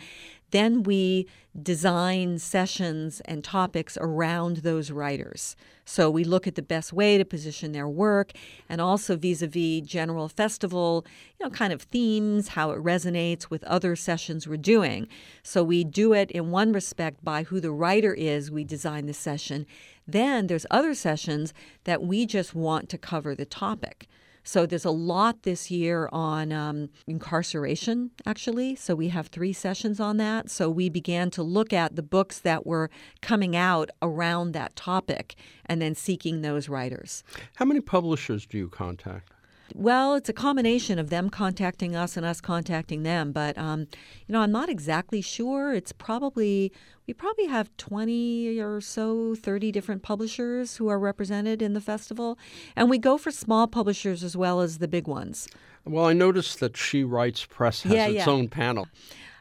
Then 0.51 0.83
we 0.83 1.27
design 1.61 2.39
sessions 2.39 3.21
and 3.25 3.43
topics 3.43 3.99
around 4.01 4.59
those 4.59 4.91
writers. 4.91 5.57
So 5.85 6.09
we 6.09 6.23
look 6.23 6.47
at 6.47 6.55
the 6.55 6.63
best 6.63 6.93
way 6.93 7.19
to 7.19 7.25
position 7.25 7.73
their 7.73 7.89
work 7.89 8.33
and 8.69 8.81
also 8.81 9.17
vis 9.17 9.43
a 9.43 9.49
vis 9.49 9.83
general 9.83 10.29
festival, 10.29 11.05
you 11.39 11.47
know, 11.47 11.51
kind 11.51 11.73
of 11.73 11.83
themes, 11.83 12.49
how 12.49 12.71
it 12.71 12.79
resonates 12.83 13.51
with 13.51 13.65
other 13.65 13.97
sessions 13.97 14.47
we're 14.47 14.57
doing. 14.57 15.09
So 15.43 15.65
we 15.65 15.83
do 15.83 16.13
it 16.13 16.31
in 16.31 16.51
one 16.51 16.73
respect 16.73 17.25
by 17.25 17.43
who 17.43 17.61
the 17.61 17.73
writer 17.73 18.15
is, 18.15 18.51
we 18.51 18.63
design 18.63 19.07
the 19.07 19.15
session. 19.15 19.67
Then 20.07 20.47
there's 20.47 20.67
other 20.71 20.95
sessions 20.95 21.53
that 21.85 22.03
we 22.03 22.27
just 22.27 22.55
want 22.55 22.89
to 22.91 22.99
cover 22.99 23.35
the 23.35 23.45
topic. 23.45 24.07
So 24.51 24.67
there's 24.67 24.85
a 24.85 24.91
lot 24.91 25.45
this 25.45 25.71
year 25.71 26.09
on 26.11 26.51
um, 26.51 26.89
incarceration, 27.07 28.11
actually. 28.27 28.75
So 28.75 28.97
we 28.97 29.11
have 29.11 29.29
three 29.29 29.53
sessions 29.53 30.01
on 30.01 30.17
that. 30.17 30.51
So 30.51 30.69
we 30.69 30.89
began 30.89 31.31
to 31.31 31.45
look 31.45 31.73
at 31.73 31.95
the 31.95 32.03
books 32.03 32.41
that 32.41 32.67
were 32.67 32.91
coming 33.23 33.55
out 33.55 33.91
around 34.03 34.51
that 34.55 34.75
topic 34.75 35.37
and 35.67 35.81
then 35.81 35.95
seeking 35.95 36.43
those 36.43 36.69
writers. 36.69 37.23
How 37.55 37.65
many 37.65 37.81
publishers 37.81 38.45
do 38.45 38.59
you 38.59 38.69
contact? 38.69 39.35
Well, 39.75 40.15
it's 40.15 40.29
a 40.29 40.33
combination 40.33 40.99
of 40.99 41.11
them 41.11 41.31
contacting 41.31 41.95
us 41.97 42.17
and 42.17 42.27
us 42.27 42.41
contacting 42.41 43.03
them. 43.03 43.33
But, 43.33 43.57
um, 43.57 43.81
you 44.27 44.33
know, 44.33 44.41
I'm 44.41 44.53
not 44.53 44.69
exactly 44.69 45.21
sure. 45.21 45.73
It's 45.73 45.93
probably, 45.93 46.73
we 47.07 47.15
probably 47.15 47.47
have 47.47 47.75
20 47.77 48.59
or 48.61 48.81
so, 48.81 49.35
30 49.35 49.73
different 49.73 50.03
publishers 50.03 50.77
who 50.77 50.89
are 50.89 50.99
represented 50.99 51.63
in 51.63 51.75
the 51.75 51.81
festival. 51.81 52.39
And 52.77 52.91
we 52.91 52.99
go 52.99 53.17
for 53.19 53.31
small 53.31 53.67
publishers 53.67 54.23
as 54.25 54.37
well 54.37 54.61
as 54.61 54.79
the 54.79 54.89
big 54.89 55.07
ones. 55.07 55.49
Well, 55.85 56.05
I 56.05 56.13
noticed 56.13 56.61
that 56.61 56.77
She 56.77 57.05
Writes 57.05 57.45
Press 57.47 57.83
has 57.83 57.93
Yeah, 57.93 58.07
its 58.07 58.15
yeah. 58.27 58.29
own 58.29 58.49
panel. 58.49 58.89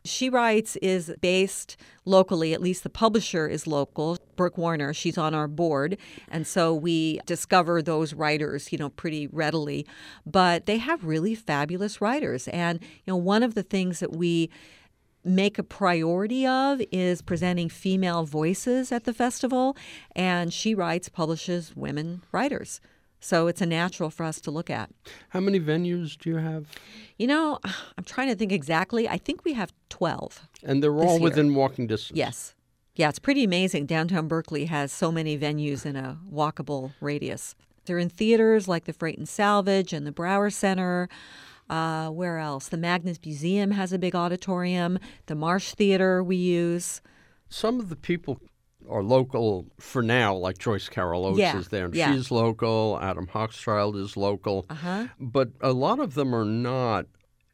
She 0.03 0.29
Writes 0.29 0.75
is 0.77 1.13
based 1.21 1.77
locally, 2.05 2.53
at 2.53 2.61
least 2.61 2.83
the 2.83 2.89
publisher 2.89 3.47
is 3.47 3.67
local. 3.67 4.17
Brooke 4.35 4.57
Warner, 4.57 4.93
she's 4.93 5.17
on 5.17 5.33
our 5.33 5.47
board. 5.47 5.97
And 6.29 6.47
so 6.47 6.73
we 6.73 7.19
discover 7.25 7.81
those 7.81 8.13
writers, 8.13 8.71
you 8.71 8.77
know, 8.77 8.89
pretty 8.89 9.27
readily. 9.27 9.85
But 10.25 10.65
they 10.65 10.77
have 10.77 11.05
really 11.05 11.35
fabulous 11.35 12.01
writers. 12.01 12.47
And, 12.47 12.81
you 12.81 13.03
know, 13.07 13.17
one 13.17 13.43
of 13.43 13.55
the 13.55 13.63
things 13.63 13.99
that 13.99 14.13
we 14.13 14.49
make 15.23 15.59
a 15.59 15.63
priority 15.63 16.47
of 16.47 16.81
is 16.91 17.21
presenting 17.21 17.69
female 17.69 18.23
voices 18.23 18.91
at 18.91 19.03
the 19.03 19.13
festival. 19.13 19.75
And 20.15 20.53
She 20.53 20.73
Writes 20.73 21.09
publishes 21.09 21.75
women 21.75 22.23
writers. 22.31 22.79
So 23.19 23.47
it's 23.47 23.61
a 23.61 23.65
natural 23.65 24.09
for 24.09 24.23
us 24.23 24.39
to 24.41 24.51
look 24.51 24.69
at. 24.69 24.89
How 25.29 25.39
many 25.39 25.59
venues 25.59 26.17
do 26.17 26.29
you 26.29 26.37
have? 26.37 26.67
You 27.17 27.27
know, 27.27 27.59
I'm 27.97 28.03
trying 28.03 28.29
to 28.29 28.35
think 28.35 28.51
exactly. 28.51 29.07
I 29.07 29.17
think 29.17 29.43
we 29.43 29.53
have 29.53 29.73
12. 29.89 30.47
And 30.63 30.81
they're 30.83 30.93
all 30.93 31.19
within 31.19 31.55
walking 31.55 31.87
distance. 31.87 32.17
Yes. 32.17 32.55
Yeah, 32.95 33.09
it's 33.09 33.19
pretty 33.19 33.43
amazing. 33.43 33.85
Downtown 33.85 34.27
Berkeley 34.27 34.65
has 34.65 34.91
so 34.91 35.11
many 35.11 35.37
venues 35.37 35.85
in 35.85 35.95
a 35.95 36.17
walkable 36.31 36.91
radius. 36.99 37.55
They're 37.85 37.97
in 37.97 38.09
theaters 38.09 38.67
like 38.67 38.85
the 38.85 38.93
Freight 38.93 39.17
and 39.17 39.27
Salvage 39.27 39.93
and 39.93 40.05
the 40.05 40.11
Brower 40.11 40.49
Center. 40.49 41.07
Uh, 41.69 42.09
where 42.09 42.39
else? 42.39 42.67
The 42.67 42.77
Magnes 42.77 43.19
Museum 43.23 43.71
has 43.71 43.93
a 43.93 43.99
big 43.99 44.15
auditorium. 44.15 44.99
The 45.27 45.35
Marsh 45.35 45.73
Theater 45.73 46.23
we 46.23 46.35
use. 46.35 47.01
Some 47.47 47.79
of 47.79 47.89
the 47.89 47.95
people 47.95 48.41
are 48.89 49.03
local 49.03 49.65
for 49.79 50.01
now, 50.01 50.35
like 50.35 50.57
Joyce 50.57 50.89
Carol 50.89 51.25
Oates 51.25 51.39
Yeah, 51.39 51.57
is 51.57 51.67
there, 51.69 51.85
and 51.85 51.95
yeah. 51.95 52.13
she's 52.13 52.31
local. 52.31 52.99
Adam 53.01 53.27
Hochschild 53.27 53.95
is 53.95 54.17
local. 54.17 54.65
Uh 54.69 54.75
huh. 54.75 55.07
But 55.19 55.49
a 55.61 55.71
lot 55.71 55.99
of 55.99 56.13
them 56.15 56.33
are 56.33 56.45
not. 56.45 57.05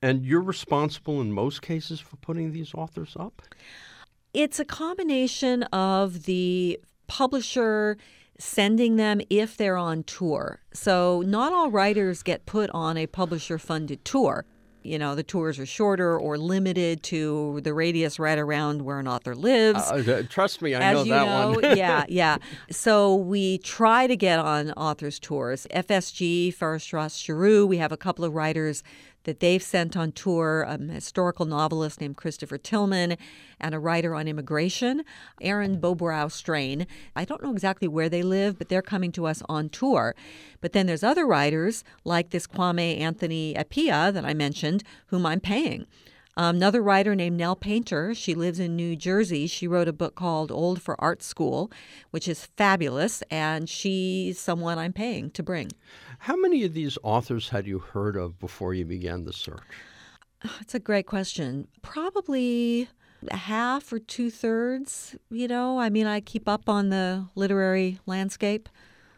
And 0.02 0.26
you're 0.26 0.42
responsible 0.42 1.20
in 1.22 1.32
most 1.32 1.62
cases 1.62 2.00
for 2.00 2.16
putting 2.18 2.52
these 2.52 2.74
authors 2.76 3.16
up? 3.20 3.42
It's 4.34 4.60
a 4.60 4.66
combination 4.66 5.64
of 5.64 6.24
the 6.24 6.80
publisher 7.08 7.98
sending 8.38 8.98
them 8.98 9.22
if 9.30 9.56
they're 9.58 9.78
on 9.78 10.04
tour. 10.04 10.60
So, 10.74 11.24
not 11.26 11.54
all 11.54 11.72
writers 11.72 12.22
get 12.22 12.46
put 12.46 12.70
on 12.72 12.98
a 12.98 13.08
publisher 13.08 13.58
funded 13.58 14.04
tour. 14.04 14.46
You 14.86 15.00
know, 15.00 15.16
the 15.16 15.24
tours 15.24 15.58
are 15.60 15.66
shorter 15.66 16.18
or 16.18 16.38
limited 16.38 17.04
to 17.04 17.60
the 17.64 17.74
radius 17.74 18.20
right 18.20 18.38
around 18.38 18.84
where 18.84 19.00
an 19.00 19.08
author 19.08 19.36
lives. 19.36 19.80
Uh, 19.80 20.24
trust 20.30 20.62
me, 20.62 20.76
I 20.76 20.82
As 20.82 20.96
know 20.96 21.04
you 21.04 21.12
that 21.12 21.26
know, 21.26 21.52
one. 21.60 21.64
yeah, 21.78 22.06
yeah. 22.08 22.38
So 22.70 23.16
we 23.16 23.58
try 23.60 24.08
to 24.08 24.16
get 24.16 24.40
on 24.40 24.72
authors' 24.74 25.20
tours. 25.20 25.66
FSG, 25.74 26.54
Ross 26.94 27.18
Giroux, 27.18 27.66
we 27.66 27.78
have 27.78 27.92
a 27.92 27.98
couple 27.98 28.24
of 28.24 28.34
writers 28.34 28.84
that 29.26 29.42
they've 29.42 29.62
sent 29.62 29.96
on 29.96 30.12
tour 30.12 30.62
a 30.68 30.78
historical 30.78 31.46
novelist 31.46 32.02
named 32.02 32.18
Christopher 32.18 32.58
Tilghman 32.58 33.18
and 33.60 33.76
a 33.76 33.80
writer 33.80 34.16
on 34.16 34.28
immigration, 34.28 35.04
Aaron 35.42 35.80
Bobrow 35.80 36.32
Strain. 36.32 36.88
I 37.16 37.26
don't 37.26 37.44
know 37.44 37.52
exactly 37.52 37.88
where 37.88 38.10
they 38.10 38.24
live, 38.24 38.58
but 38.58 38.70
they're 38.70 38.82
coming 38.82 39.12
to 39.12 39.28
us 39.28 39.44
on 39.50 39.70
tour. 39.70 40.16
But 40.62 40.74
then 40.74 40.88
there's 40.88 41.04
other 41.04 41.28
writers 41.28 41.84
like 42.04 42.30
this 42.30 42.48
Kwame 42.48 43.00
Anthony 43.00 43.54
Appiah 43.54 44.14
that 44.14 44.26
I 44.26 44.34
mentioned, 44.34 44.84
whom 45.08 45.26
I'm 45.26 45.40
paying. 45.40 45.86
Um, 46.38 46.58
another 46.58 46.82
writer 46.82 47.16
named 47.16 47.38
Nell 47.38 47.56
Painter, 47.56 48.14
she 48.14 48.36
lives 48.36 48.60
in 48.60 48.76
New 48.76 48.98
Jersey. 48.98 49.48
She 49.48 49.68
wrote 49.68 49.88
a 49.88 49.94
book 49.94 50.16
called 50.16 50.52
Old 50.52 50.82
for 50.82 51.00
Art 51.02 51.24
School, 51.24 51.72
which 52.12 52.28
is 52.28 52.48
fabulous, 52.58 53.24
and 53.32 53.70
she's 53.70 54.38
someone 54.38 54.78
I'm 54.78 54.92
paying 54.92 55.32
to 55.32 55.44
bring. 55.44 55.72
How 56.20 56.36
many 56.36 56.66
of 56.66 56.74
these 56.74 56.98
authors 57.04 57.50
had 57.50 57.66
you 57.66 57.80
heard 57.80 58.18
of 58.18 58.38
before 58.38 58.74
you 58.74 58.84
began 58.84 59.24
the 59.24 59.32
search? 59.32 59.64
That's 60.44 60.76
a 60.76 60.80
great 60.80 61.08
question. 61.08 61.70
Probably 61.82 62.90
half 63.32 63.92
or 63.94 64.00
two 64.00 64.30
thirds, 64.30 65.16
you 65.32 65.48
know. 65.48 65.80
I 65.80 65.90
mean, 65.90 66.06
I 66.06 66.20
keep 66.20 66.50
up 66.50 66.68
on 66.68 66.90
the 66.90 67.28
literary 67.36 68.00
landscape. 68.06 68.68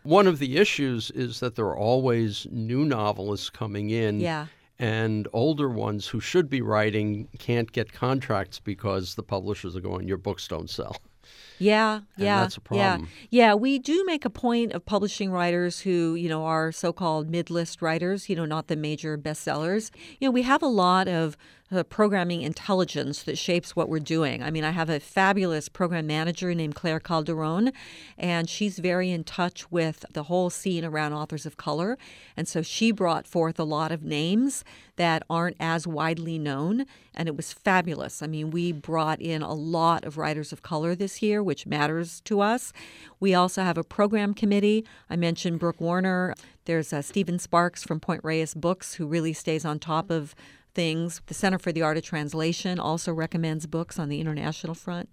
One 0.04 0.28
of 0.28 0.40
the 0.40 0.58
issues 0.58 1.12
is 1.12 1.40
that 1.42 1.56
there 1.56 1.66
are 1.66 1.78
always 1.78 2.48
new 2.52 2.86
novelists 2.86 3.50
coming 3.50 3.90
in. 3.90 4.20
Yeah. 4.20 4.46
And 4.80 5.28
older 5.34 5.70
ones 5.70 6.08
who 6.08 6.20
should 6.20 6.50
be 6.50 6.62
writing 6.62 7.30
can't 7.40 7.72
get 7.72 7.92
contracts 7.92 8.60
because 8.60 9.16
the 9.16 9.24
publishers 9.24 9.76
are 9.76 9.82
going, 9.82 10.08
your 10.08 10.18
books 10.18 10.48
don't 10.48 10.70
sell. 10.70 10.98
Yeah, 11.60 12.02
yeah, 12.18 12.42
that's 12.42 12.58
a 12.58 12.62
problem. 12.62 13.10
yeah, 13.32 13.48
yeah. 13.48 13.54
We 13.56 13.80
do 13.80 14.04
make 14.06 14.26
a 14.26 14.30
point 14.30 14.74
of 14.74 14.86
publishing 14.86 15.32
writers 15.32 15.80
who, 15.80 16.14
you 16.14 16.30
know, 16.30 16.46
are 16.46 16.72
so-called 16.72 17.30
mid-list 17.32 17.82
writers. 17.82 18.30
You 18.30 18.36
know, 18.36 18.46
not 18.46 18.68
the 18.68 18.76
major 18.76 19.18
bestsellers. 19.18 19.90
You 20.20 20.28
know, 20.28 20.32
we 20.32 20.44
have 20.44 20.62
a 20.62 20.68
lot 20.68 21.08
of 21.08 21.36
uh, 21.72 21.84
programming 21.84 22.42
intelligence 22.44 23.24
that 23.24 23.38
shapes 23.38 23.76
what 23.76 23.90
we're 23.90 24.00
doing. 24.00 24.42
I 24.44 24.52
mean, 24.52 24.64
I 24.64 24.72
have 24.72 24.90
a 24.90 25.00
fabulous 25.00 25.68
program 25.68 26.08
manager 26.08 26.54
named 26.54 26.76
Claire 26.76 27.00
Calderon, 27.00 27.72
and 28.18 28.50
she's 28.50 28.80
very 28.80 29.10
in 29.12 29.24
touch 29.24 29.72
with 29.72 30.06
the 30.14 30.24
whole 30.24 30.50
scene 30.50 30.86
around 30.86 31.14
authors 31.14 31.46
of 31.46 31.58
color. 31.58 31.98
And 32.38 32.48
so 32.48 32.62
she 32.62 32.92
brought 32.92 33.28
forth 33.28 33.60
a 33.60 33.64
lot 33.64 33.92
of 33.92 34.04
names 34.04 34.64
that 34.98 35.24
aren't 35.30 35.56
as 35.60 35.88
widely 35.88 36.38
known, 36.38 36.86
and 37.16 37.28
it 37.28 37.38
was 37.38 37.54
fabulous. 37.54 38.22
I 38.22 38.28
mean, 38.28 38.52
we 38.52 38.72
brought 38.72 39.22
in 39.22 39.42
a 39.42 39.54
lot 39.54 40.04
of 40.04 40.18
writers 40.18 40.52
of 40.52 40.62
color 40.62 40.94
this 40.94 41.22
year, 41.22 41.42
which 41.42 41.66
matters 41.66 42.22
to 42.22 42.42
us. 42.42 42.74
We 43.20 43.34
also 43.34 43.64
have 43.64 43.78
a 43.78 43.84
program 43.84 44.34
committee. 44.34 44.86
I 45.10 45.16
mentioned 45.16 45.60
Brooke 45.60 45.80
Warner. 45.82 46.34
There's 46.66 46.92
uh, 46.92 47.02
Stephen 47.02 47.40
Sparks 47.40 47.84
from 47.84 48.00
Point 48.00 48.24
Reyes 48.24 48.54
Books, 48.54 48.96
who 48.96 49.08
really 49.08 49.34
stays 49.34 49.64
on 49.66 49.80
top 49.80 50.12
of 50.12 50.36
things. 50.74 51.22
The 51.28 51.34
Center 51.34 51.58
for 51.58 51.72
the 51.72 51.82
Art 51.82 51.98
of 51.98 52.04
Translation 52.04 52.80
also 52.80 53.14
recommends 53.14 53.66
books 53.66 53.98
on 53.98 54.10
the 54.10 54.20
international 54.20 54.76
front. 54.76 55.10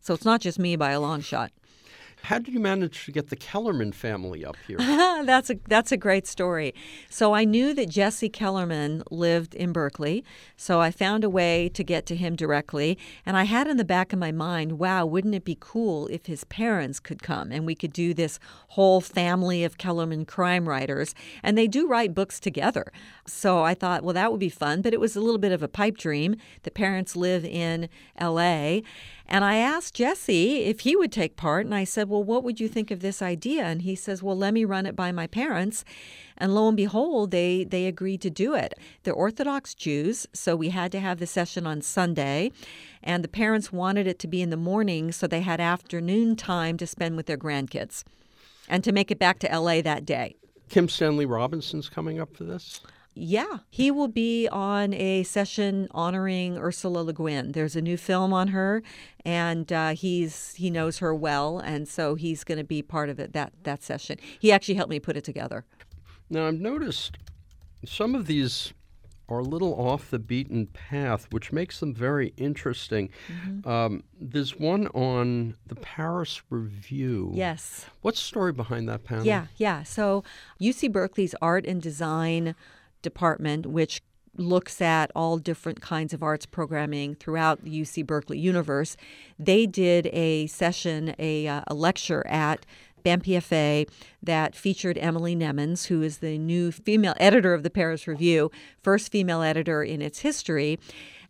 So 0.00 0.12
it's 0.14 0.24
not 0.24 0.40
just 0.40 0.58
me 0.58 0.76
by 0.76 0.90
a 0.90 1.00
long 1.00 1.20
shot. 1.20 1.50
How 2.24 2.38
did 2.38 2.54
you 2.54 2.60
manage 2.60 3.04
to 3.04 3.12
get 3.12 3.28
the 3.28 3.36
Kellerman 3.36 3.92
family 3.92 4.46
up 4.46 4.56
here? 4.66 4.78
that's 5.24 5.50
a 5.50 5.58
that's 5.68 5.92
a 5.92 5.96
great 5.98 6.26
story. 6.26 6.74
So 7.10 7.34
I 7.34 7.44
knew 7.44 7.74
that 7.74 7.90
Jesse 7.90 8.30
Kellerman 8.30 9.02
lived 9.10 9.54
in 9.54 9.72
Berkeley, 9.72 10.24
so 10.56 10.80
I 10.80 10.90
found 10.90 11.22
a 11.22 11.28
way 11.28 11.68
to 11.74 11.84
get 11.84 12.06
to 12.06 12.16
him 12.16 12.34
directly. 12.34 12.96
And 13.26 13.36
I 13.36 13.44
had 13.44 13.66
in 13.66 13.76
the 13.76 13.84
back 13.84 14.14
of 14.14 14.18
my 14.18 14.32
mind, 14.32 14.78
wow, 14.78 15.04
wouldn't 15.04 15.34
it 15.34 15.44
be 15.44 15.58
cool 15.60 16.06
if 16.06 16.24
his 16.24 16.44
parents 16.44 16.98
could 16.98 17.22
come 17.22 17.52
and 17.52 17.66
we 17.66 17.74
could 17.74 17.92
do 17.92 18.14
this 18.14 18.38
whole 18.68 19.02
family 19.02 19.62
of 19.62 19.76
Kellerman 19.76 20.24
crime 20.24 20.66
writers? 20.66 21.14
And 21.42 21.58
they 21.58 21.68
do 21.68 21.86
write 21.86 22.14
books 22.14 22.40
together. 22.40 22.90
So 23.26 23.62
I 23.62 23.74
thought, 23.74 24.02
well, 24.02 24.14
that 24.14 24.30
would 24.30 24.40
be 24.40 24.48
fun. 24.48 24.80
But 24.80 24.94
it 24.94 25.00
was 25.00 25.14
a 25.14 25.20
little 25.20 25.38
bit 25.38 25.52
of 25.52 25.62
a 25.62 25.68
pipe 25.68 25.98
dream. 25.98 26.36
The 26.62 26.70
parents 26.70 27.16
live 27.16 27.44
in 27.44 27.90
L.A. 28.16 28.82
And 29.26 29.44
I 29.44 29.56
asked 29.56 29.94
Jesse 29.94 30.64
if 30.64 30.80
he 30.80 30.94
would 30.94 31.10
take 31.10 31.36
part, 31.36 31.64
and 31.64 31.74
I 31.74 31.84
said, 31.84 32.08
Well, 32.08 32.22
what 32.22 32.44
would 32.44 32.60
you 32.60 32.68
think 32.68 32.90
of 32.90 33.00
this 33.00 33.22
idea? 33.22 33.64
And 33.64 33.82
he 33.82 33.94
says, 33.94 34.22
Well, 34.22 34.36
let 34.36 34.52
me 34.52 34.64
run 34.64 34.86
it 34.86 34.94
by 34.94 35.12
my 35.12 35.26
parents. 35.26 35.84
And 36.36 36.54
lo 36.54 36.68
and 36.68 36.76
behold, 36.76 37.30
they, 37.30 37.64
they 37.64 37.86
agreed 37.86 38.20
to 38.22 38.30
do 38.30 38.54
it. 38.54 38.74
They're 39.02 39.14
Orthodox 39.14 39.74
Jews, 39.74 40.26
so 40.32 40.56
we 40.56 40.70
had 40.70 40.92
to 40.92 41.00
have 41.00 41.18
the 41.18 41.26
session 41.26 41.66
on 41.66 41.80
Sunday. 41.80 42.52
And 43.02 43.24
the 43.24 43.28
parents 43.28 43.72
wanted 43.72 44.06
it 44.06 44.18
to 44.20 44.28
be 44.28 44.42
in 44.42 44.50
the 44.50 44.56
morning, 44.56 45.12
so 45.12 45.26
they 45.26 45.40
had 45.40 45.60
afternoon 45.60 46.36
time 46.36 46.76
to 46.78 46.86
spend 46.86 47.16
with 47.16 47.26
their 47.26 47.38
grandkids 47.38 48.04
and 48.68 48.82
to 48.84 48.92
make 48.92 49.10
it 49.10 49.18
back 49.18 49.38
to 49.40 49.58
LA 49.58 49.80
that 49.82 50.04
day. 50.04 50.36
Kim 50.68 50.88
Stanley 50.88 51.26
Robinson's 51.26 51.88
coming 51.88 52.20
up 52.20 52.34
for 52.36 52.44
this? 52.44 52.80
Yeah, 53.16 53.58
he 53.70 53.92
will 53.92 54.08
be 54.08 54.48
on 54.48 54.92
a 54.92 55.22
session 55.22 55.86
honoring 55.92 56.58
Ursula 56.58 56.98
Le 56.98 57.12
Guin. 57.12 57.52
There's 57.52 57.76
a 57.76 57.80
new 57.80 57.96
film 57.96 58.32
on 58.32 58.48
her, 58.48 58.82
and 59.24 59.72
uh, 59.72 59.90
he's 59.90 60.54
he 60.54 60.68
knows 60.68 60.98
her 60.98 61.14
well, 61.14 61.58
and 61.58 61.86
so 61.86 62.16
he's 62.16 62.42
going 62.42 62.58
to 62.58 62.64
be 62.64 62.82
part 62.82 63.08
of 63.08 63.20
it 63.20 63.32
that 63.32 63.52
that 63.62 63.84
session. 63.84 64.18
He 64.40 64.50
actually 64.50 64.74
helped 64.74 64.90
me 64.90 64.98
put 64.98 65.16
it 65.16 65.22
together. 65.22 65.64
Now 66.28 66.48
I've 66.48 66.54
noticed 66.54 67.18
some 67.84 68.16
of 68.16 68.26
these 68.26 68.72
are 69.28 69.38
a 69.38 69.42
little 69.42 69.74
off 69.74 70.10
the 70.10 70.18
beaten 70.18 70.66
path, 70.66 71.26
which 71.30 71.52
makes 71.52 71.80
them 71.80 71.94
very 71.94 72.34
interesting. 72.36 73.08
Mm-hmm. 73.28 73.68
Um, 73.68 74.04
there's 74.20 74.58
one 74.58 74.88
on 74.88 75.56
the 75.66 75.76
Paris 75.76 76.42
Review. 76.50 77.30
Yes. 77.34 77.86
What's 78.02 78.20
the 78.20 78.26
story 78.26 78.52
behind 78.52 78.88
that 78.88 79.04
panel? 79.04 79.24
Yeah, 79.24 79.46
yeah. 79.56 79.82
So 79.82 80.24
UC 80.60 80.92
Berkeley's 80.92 81.34
art 81.40 81.64
and 81.64 81.80
design 81.80 82.54
department, 83.04 83.66
which 83.66 84.02
looks 84.36 84.80
at 84.82 85.12
all 85.14 85.38
different 85.38 85.80
kinds 85.80 86.12
of 86.12 86.22
arts 86.22 86.46
programming 86.46 87.14
throughout 87.14 87.64
the 87.64 87.80
UC 87.80 88.04
Berkeley 88.06 88.38
universe. 88.38 88.96
They 89.38 89.66
did 89.66 90.08
a 90.08 90.46
session, 90.48 91.14
a, 91.18 91.46
uh, 91.46 91.62
a 91.68 91.74
lecture 91.74 92.26
at 92.26 92.66
BAMPFA 93.04 93.88
that 94.22 94.54
featured 94.54 94.96
Emily 94.96 95.36
Nemens, 95.36 95.86
who 95.86 96.02
is 96.02 96.18
the 96.18 96.38
new 96.38 96.72
female 96.72 97.14
editor 97.20 97.52
of 97.52 97.62
the 97.62 97.70
Paris 97.70 98.06
Review, 98.06 98.50
first 98.82 99.12
female 99.12 99.42
editor 99.42 99.82
in 99.82 100.00
its 100.00 100.20
history. 100.20 100.78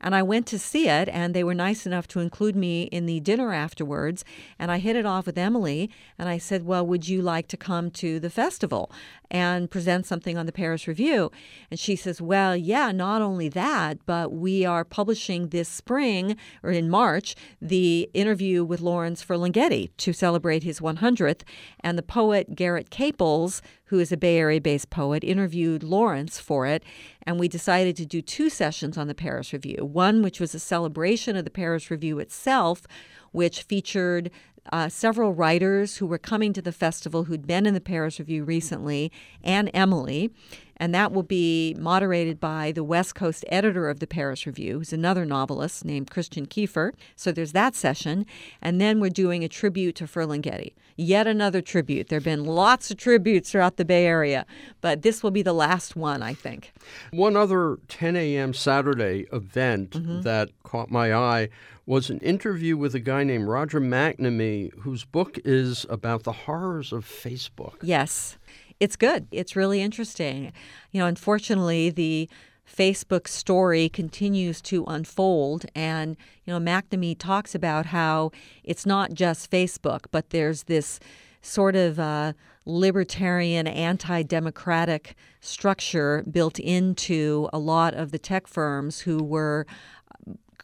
And 0.00 0.14
I 0.14 0.22
went 0.22 0.46
to 0.48 0.58
see 0.58 0.88
it, 0.88 1.08
and 1.08 1.34
they 1.34 1.42
were 1.42 1.54
nice 1.54 1.86
enough 1.86 2.06
to 2.08 2.20
include 2.20 2.54
me 2.54 2.82
in 2.84 3.06
the 3.06 3.20
dinner 3.20 3.52
afterwards. 3.52 4.24
And 4.58 4.70
I 4.70 4.78
hit 4.78 4.96
it 4.96 5.06
off 5.06 5.26
with 5.26 5.38
Emily, 5.38 5.90
and 6.18 6.28
I 6.28 6.38
said, 6.38 6.64
Well, 6.64 6.86
would 6.86 7.08
you 7.08 7.22
like 7.22 7.48
to 7.48 7.56
come 7.56 7.90
to 7.92 8.20
the 8.20 8.30
festival 8.30 8.92
and 9.34 9.68
present 9.68 10.06
something 10.06 10.38
on 10.38 10.46
the 10.46 10.52
Paris 10.52 10.86
Review? 10.86 11.32
And 11.68 11.78
she 11.78 11.96
says, 11.96 12.22
Well, 12.22 12.56
yeah, 12.56 12.92
not 12.92 13.20
only 13.20 13.48
that, 13.50 13.98
but 14.06 14.32
we 14.32 14.64
are 14.64 14.84
publishing 14.84 15.48
this 15.48 15.68
spring 15.68 16.36
or 16.62 16.70
in 16.70 16.88
March 16.88 17.34
the 17.60 18.08
interview 18.14 18.64
with 18.64 18.80
Lawrence 18.80 19.24
Ferlinghetti 19.24 19.90
to 19.96 20.12
celebrate 20.12 20.62
his 20.62 20.78
100th. 20.78 21.42
And 21.80 21.98
the 21.98 22.02
poet 22.02 22.54
Garrett 22.54 22.90
Caples, 22.90 23.60
who 23.86 23.98
is 23.98 24.12
a 24.12 24.16
Bay 24.16 24.38
Area 24.38 24.60
based 24.60 24.88
poet, 24.88 25.24
interviewed 25.24 25.82
Lawrence 25.82 26.38
for 26.38 26.66
it. 26.66 26.84
And 27.24 27.40
we 27.40 27.48
decided 27.48 27.96
to 27.96 28.06
do 28.06 28.22
two 28.22 28.48
sessions 28.48 28.96
on 28.96 29.08
the 29.08 29.14
Paris 29.14 29.52
Review 29.52 29.84
one, 29.84 30.22
which 30.22 30.38
was 30.38 30.54
a 30.54 30.60
celebration 30.60 31.36
of 31.36 31.44
the 31.44 31.50
Paris 31.50 31.90
Review 31.90 32.20
itself, 32.20 32.86
which 33.32 33.62
featured 33.62 34.30
uh, 34.72 34.88
several 34.88 35.32
writers 35.32 35.96
who 35.98 36.06
were 36.06 36.18
coming 36.18 36.52
to 36.52 36.62
the 36.62 36.72
festival 36.72 37.24
who'd 37.24 37.46
been 37.46 37.66
in 37.66 37.74
the 37.74 37.80
Paris 37.80 38.18
Review 38.18 38.44
recently, 38.44 39.12
and 39.42 39.70
Emily 39.74 40.32
and 40.76 40.94
that 40.94 41.12
will 41.12 41.22
be 41.22 41.74
moderated 41.78 42.40
by 42.40 42.72
the 42.72 42.84
West 42.84 43.14
Coast 43.14 43.44
editor 43.48 43.88
of 43.88 44.00
the 44.00 44.06
Paris 44.06 44.46
Review, 44.46 44.78
who's 44.78 44.92
another 44.92 45.24
novelist 45.24 45.84
named 45.84 46.10
Christian 46.10 46.46
Kiefer. 46.46 46.92
So 47.16 47.32
there's 47.32 47.52
that 47.52 47.74
session. 47.74 48.26
And 48.60 48.80
then 48.80 49.00
we're 49.00 49.10
doing 49.10 49.44
a 49.44 49.48
tribute 49.48 49.94
to 49.96 50.04
Ferlinghetti. 50.04 50.72
Yet 50.96 51.26
another 51.26 51.60
tribute. 51.60 52.08
There 52.08 52.18
have 52.18 52.24
been 52.24 52.44
lots 52.44 52.90
of 52.90 52.96
tributes 52.96 53.50
throughout 53.50 53.76
the 53.76 53.84
Bay 53.84 54.06
Area, 54.06 54.46
but 54.80 55.02
this 55.02 55.22
will 55.22 55.32
be 55.32 55.42
the 55.42 55.52
last 55.52 55.96
one, 55.96 56.22
I 56.22 56.34
think. 56.34 56.72
One 57.10 57.36
other 57.36 57.78
10 57.88 58.14
a.m. 58.16 58.54
Saturday 58.54 59.26
event 59.32 59.90
mm-hmm. 59.90 60.22
that 60.22 60.50
caught 60.62 60.90
my 60.90 61.12
eye 61.12 61.48
was 61.86 62.10
an 62.10 62.18
interview 62.20 62.76
with 62.76 62.94
a 62.94 63.00
guy 63.00 63.24
named 63.24 63.46
Roger 63.46 63.80
McNamee, 63.80 64.72
whose 64.78 65.04
book 65.04 65.38
is 65.44 65.84
about 65.90 66.22
the 66.22 66.32
horrors 66.32 66.92
of 66.92 67.04
Facebook. 67.04 67.74
Yes 67.82 68.38
it's 68.80 68.96
good. 68.96 69.26
It's 69.30 69.56
really 69.56 69.80
interesting. 69.80 70.52
You 70.90 71.00
know, 71.00 71.06
unfortunately, 71.06 71.90
the 71.90 72.28
Facebook 72.66 73.28
story 73.28 73.88
continues 73.88 74.60
to 74.62 74.84
unfold. 74.86 75.66
And, 75.74 76.16
you 76.44 76.52
know, 76.52 76.60
McNamee 76.60 77.18
talks 77.18 77.54
about 77.54 77.86
how 77.86 78.30
it's 78.62 78.86
not 78.86 79.12
just 79.12 79.50
Facebook, 79.50 80.06
but 80.10 80.30
there's 80.30 80.64
this 80.64 80.98
sort 81.42 81.76
of 81.76 81.98
uh, 81.98 82.32
libertarian, 82.64 83.66
anti 83.66 84.22
democratic 84.22 85.14
structure 85.40 86.24
built 86.30 86.58
into 86.58 87.48
a 87.52 87.58
lot 87.58 87.94
of 87.94 88.12
the 88.12 88.18
tech 88.18 88.46
firms 88.46 89.00
who 89.00 89.22
were 89.22 89.66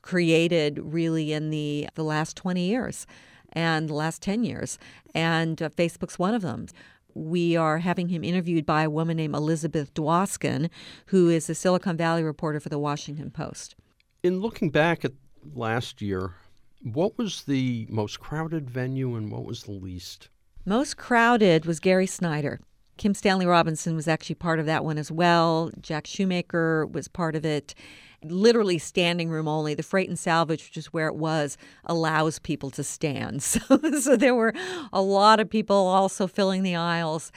created 0.03 0.81
really 0.83 1.33
in 1.33 1.51
the, 1.51 1.89
the 1.95 2.05
last 2.05 2.37
20 2.37 2.63
years 2.63 3.07
and 3.53 3.89
the 3.89 3.95
last 3.95 4.23
10 4.23 4.45
years. 4.45 4.79
And 5.15 5.61
uh, 5.61 5.69
Facebook's 5.69 6.19
one 6.19 6.35
of 6.35 6.43
them 6.43 6.67
we 7.15 7.57
are 7.57 7.79
having 7.79 8.09
him 8.09 8.25
interviewed 8.25 8.67
by 8.67 8.83
a 8.83 8.91
woman 8.91 9.17
named 9.17 9.35
Elizabeth 9.35 9.93
Dwoskin, 9.95 10.71
who 11.07 11.29
is 11.29 11.49
a 11.49 11.55
Silicon 11.55 11.97
Valley 11.97 12.23
reporter 12.23 12.61
for 12.61 12.69
the 12.69 12.79
Washington 12.79 13.31
Post. 13.31 13.75
In 14.23 14.41
looking 14.41 14.71
back 14.71 15.05
at 15.05 15.13
last 15.55 16.03
year, 16.03 16.35
what 16.83 17.19
was 17.19 17.43
the 17.45 17.87
most 17.91 18.21
crowded 18.21 18.71
venue 18.71 19.15
and 19.17 19.31
what 19.31 19.45
was 19.45 19.65
the 19.65 19.73
least? 19.73 20.29
Most 20.65 20.97
crowded 20.97 21.65
was 21.65 21.81
Gary 21.81 22.07
Snyder. 22.07 22.61
Kim 23.01 23.15
Stanley 23.15 23.47
Robinson 23.47 23.97
was 23.97 24.07
actually 24.07 24.35
part 24.35 24.61
of 24.61 24.67
that 24.67 24.85
one 24.85 24.99
as 24.99 25.11
well. 25.11 25.71
Jack 25.81 26.07
Shoemaker 26.07 26.85
was 26.85 27.09
part 27.09 27.35
of 27.35 27.47
it 27.47 27.75
literally 28.23 28.77
standing 28.77 29.31
room 29.31 29.49
only. 29.49 29.73
The 29.73 29.83
freight 29.83 30.11
and 30.11 30.19
salvage, 30.19 30.65
which 30.65 30.77
is 30.77 30.93
where 30.93 31.07
it 31.07 31.15
was, 31.15 31.57
allows 31.87 32.39
people 32.39 32.69
to 32.73 32.85
stand. 32.85 33.43
So, 33.43 33.61
so 34.01 34.17
there 34.19 34.35
were 34.35 34.53
a 34.93 35.01
lot 35.01 35.41
of 35.41 35.49
people 35.49 35.77
also 35.77 36.27
filling 36.27 36.63
the 36.63 36.77
aisles. 36.77 37.33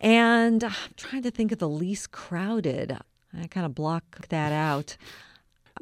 And 0.00 0.64
I'm 0.64 0.72
trying 0.96 1.24
to 1.24 1.30
think 1.30 1.52
of 1.52 1.58
the 1.58 1.68
least 1.68 2.10
crowded. 2.10 2.96
I 3.38 3.48
kind 3.48 3.66
of 3.66 3.74
block 3.74 4.28
that 4.28 4.50
out. 4.50 4.96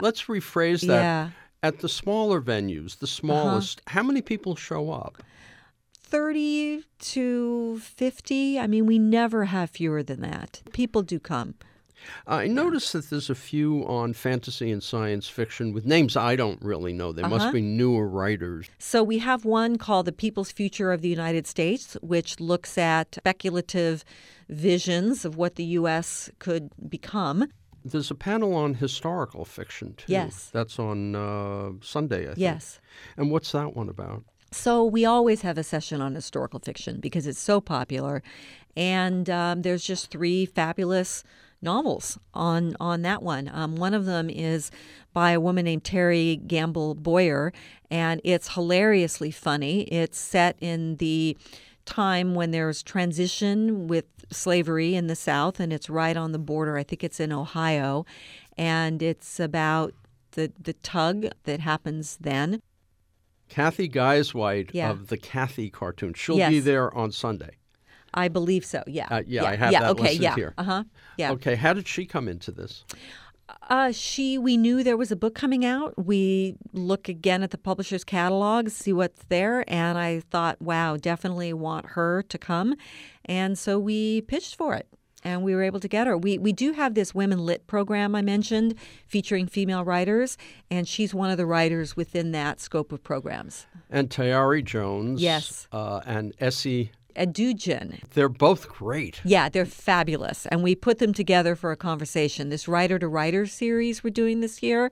Let's 0.00 0.24
rephrase 0.24 0.80
that. 0.88 1.02
Yeah. 1.02 1.30
At 1.62 1.78
the 1.78 1.88
smaller 1.88 2.42
venues, 2.42 2.98
the 2.98 3.06
smallest, 3.06 3.80
uh-huh. 3.86 3.94
how 3.94 4.02
many 4.02 4.22
people 4.22 4.56
show 4.56 4.90
up? 4.90 5.22
30 6.08 6.84
to 6.98 7.78
50. 7.80 8.58
I 8.58 8.66
mean, 8.66 8.86
we 8.86 8.98
never 8.98 9.44
have 9.44 9.70
fewer 9.70 10.02
than 10.02 10.20
that. 10.22 10.62
People 10.72 11.02
do 11.02 11.20
come. 11.20 11.54
I 12.26 12.46
noticed 12.46 12.92
that 12.92 13.10
there's 13.10 13.28
a 13.28 13.34
few 13.34 13.84
on 13.86 14.14
fantasy 14.14 14.70
and 14.70 14.82
science 14.82 15.28
fiction 15.28 15.72
with 15.72 15.84
names 15.84 16.16
I 16.16 16.36
don't 16.36 16.62
really 16.62 16.92
know. 16.92 17.12
They 17.12 17.22
uh-huh. 17.22 17.36
must 17.36 17.52
be 17.52 17.60
newer 17.60 18.08
writers. 18.08 18.68
So 18.78 19.02
we 19.02 19.18
have 19.18 19.44
one 19.44 19.76
called 19.76 20.06
The 20.06 20.12
People's 20.12 20.52
Future 20.52 20.92
of 20.92 21.02
the 21.02 21.08
United 21.08 21.46
States, 21.46 21.96
which 22.00 22.40
looks 22.40 22.78
at 22.78 23.16
speculative 23.16 24.04
visions 24.48 25.24
of 25.24 25.36
what 25.36 25.56
the 25.56 25.64
U.S. 25.64 26.30
could 26.38 26.70
become. 26.88 27.48
There's 27.84 28.10
a 28.10 28.14
panel 28.14 28.54
on 28.54 28.74
historical 28.74 29.44
fiction, 29.44 29.94
too. 29.96 30.12
Yes. 30.12 30.50
That's 30.52 30.78
on 30.78 31.14
uh, 31.14 31.72
Sunday, 31.82 32.22
I 32.22 32.28
think. 32.28 32.38
Yes. 32.38 32.80
And 33.16 33.30
what's 33.30 33.52
that 33.52 33.76
one 33.76 33.88
about? 33.88 34.24
So 34.50 34.84
we 34.84 35.04
always 35.04 35.42
have 35.42 35.58
a 35.58 35.62
session 35.62 36.00
on 36.00 36.14
historical 36.14 36.58
fiction 36.58 37.00
because 37.00 37.26
it's 37.26 37.38
so 37.38 37.60
popular. 37.60 38.22
And 38.76 39.28
um, 39.28 39.62
there's 39.62 39.84
just 39.84 40.10
three 40.10 40.46
fabulous 40.46 41.24
novels 41.60 42.18
on 42.34 42.76
on 42.78 43.02
that 43.02 43.22
one. 43.22 43.50
Um, 43.52 43.76
one 43.76 43.94
of 43.94 44.04
them 44.04 44.30
is 44.30 44.70
by 45.12 45.32
a 45.32 45.40
woman 45.40 45.64
named 45.64 45.84
Terry 45.84 46.36
Gamble 46.36 46.94
Boyer, 46.94 47.52
and 47.90 48.20
it's 48.24 48.54
hilariously 48.54 49.30
funny. 49.30 49.82
It's 49.82 50.18
set 50.18 50.56
in 50.60 50.96
the 50.96 51.36
time 51.84 52.34
when 52.34 52.50
there's 52.50 52.82
transition 52.82 53.88
with 53.88 54.04
slavery 54.30 54.94
in 54.94 55.06
the 55.06 55.16
South, 55.16 55.58
and 55.58 55.72
it's 55.72 55.90
right 55.90 56.16
on 56.16 56.32
the 56.32 56.38
border. 56.38 56.76
I 56.76 56.84
think 56.84 57.02
it's 57.02 57.18
in 57.18 57.32
Ohio, 57.32 58.06
and 58.56 59.02
it's 59.02 59.40
about 59.40 59.94
the 60.32 60.52
the 60.60 60.74
tug 60.74 61.26
that 61.44 61.60
happens 61.60 62.18
then. 62.20 62.62
Cathy 63.48 63.88
Guisewite 63.88 64.70
yeah. 64.72 64.90
of 64.90 65.08
the 65.08 65.16
Cathy 65.16 65.70
cartoon. 65.70 66.14
She'll 66.14 66.38
yes. 66.38 66.50
be 66.50 66.60
there 66.60 66.94
on 66.94 67.12
Sunday. 67.12 67.56
I 68.14 68.28
believe 68.28 68.64
so. 68.64 68.82
Yeah. 68.86 69.06
Uh, 69.10 69.22
yeah, 69.26 69.42
yeah, 69.42 69.48
I 69.48 69.56
have 69.56 69.72
yeah, 69.72 69.80
that 69.80 69.90
okay, 69.90 70.02
listed 70.02 70.22
yeah. 70.22 70.34
here. 70.34 70.54
Uh 70.56 70.62
huh. 70.62 70.84
Yeah. 71.16 71.32
Okay. 71.32 71.56
How 71.56 71.72
did 71.72 71.86
she 71.86 72.06
come 72.06 72.28
into 72.28 72.50
this? 72.50 72.84
Uh, 73.70 73.92
she, 73.92 74.36
we 74.38 74.56
knew 74.56 74.82
there 74.82 74.96
was 74.96 75.10
a 75.10 75.16
book 75.16 75.34
coming 75.34 75.64
out. 75.64 75.94
We 76.02 76.56
look 76.72 77.08
again 77.08 77.42
at 77.42 77.50
the 77.50 77.58
publisher's 77.58 78.04
catalog, 78.04 78.68
see 78.68 78.92
what's 78.92 79.24
there, 79.28 79.64
and 79.68 79.98
I 79.98 80.20
thought, 80.20 80.60
wow, 80.60 80.96
definitely 80.96 81.52
want 81.52 81.86
her 81.90 82.22
to 82.22 82.38
come, 82.38 82.74
and 83.24 83.58
so 83.58 83.78
we 83.78 84.20
pitched 84.22 84.56
for 84.56 84.74
it, 84.74 84.86
and 85.28 85.42
we 85.42 85.54
were 85.54 85.62
able 85.62 85.78
to 85.80 85.88
get 85.88 86.06
her. 86.06 86.16
We 86.16 86.38
we 86.38 86.52
do 86.52 86.72
have 86.72 86.94
this 86.94 87.14
women 87.14 87.44
lit 87.44 87.66
program 87.66 88.14
I 88.14 88.22
mentioned, 88.22 88.74
featuring 89.06 89.46
female 89.46 89.84
writers, 89.84 90.38
and 90.70 90.88
she's 90.88 91.14
one 91.14 91.30
of 91.30 91.36
the 91.36 91.44
writers 91.44 91.96
within 91.96 92.32
that 92.32 92.60
scope 92.60 92.92
of 92.92 93.04
programs. 93.04 93.66
And 93.90 94.08
Tayari 94.08 94.64
Jones, 94.64 95.20
yes, 95.20 95.68
uh, 95.70 96.00
and 96.06 96.36
Esi 96.38 96.90
Edugyan. 97.18 98.00
They're 98.14 98.28
both 98.28 98.68
great. 98.68 99.20
Yeah, 99.24 99.48
they're 99.48 99.66
fabulous. 99.66 100.46
And 100.46 100.62
we 100.62 100.74
put 100.74 100.98
them 100.98 101.12
together 101.12 101.56
for 101.56 101.72
a 101.72 101.76
conversation. 101.76 102.48
This 102.48 102.68
writer 102.68 102.98
to 102.98 103.08
writer 103.08 103.44
series 103.44 104.04
we're 104.04 104.10
doing 104.10 104.40
this 104.40 104.62
year. 104.62 104.90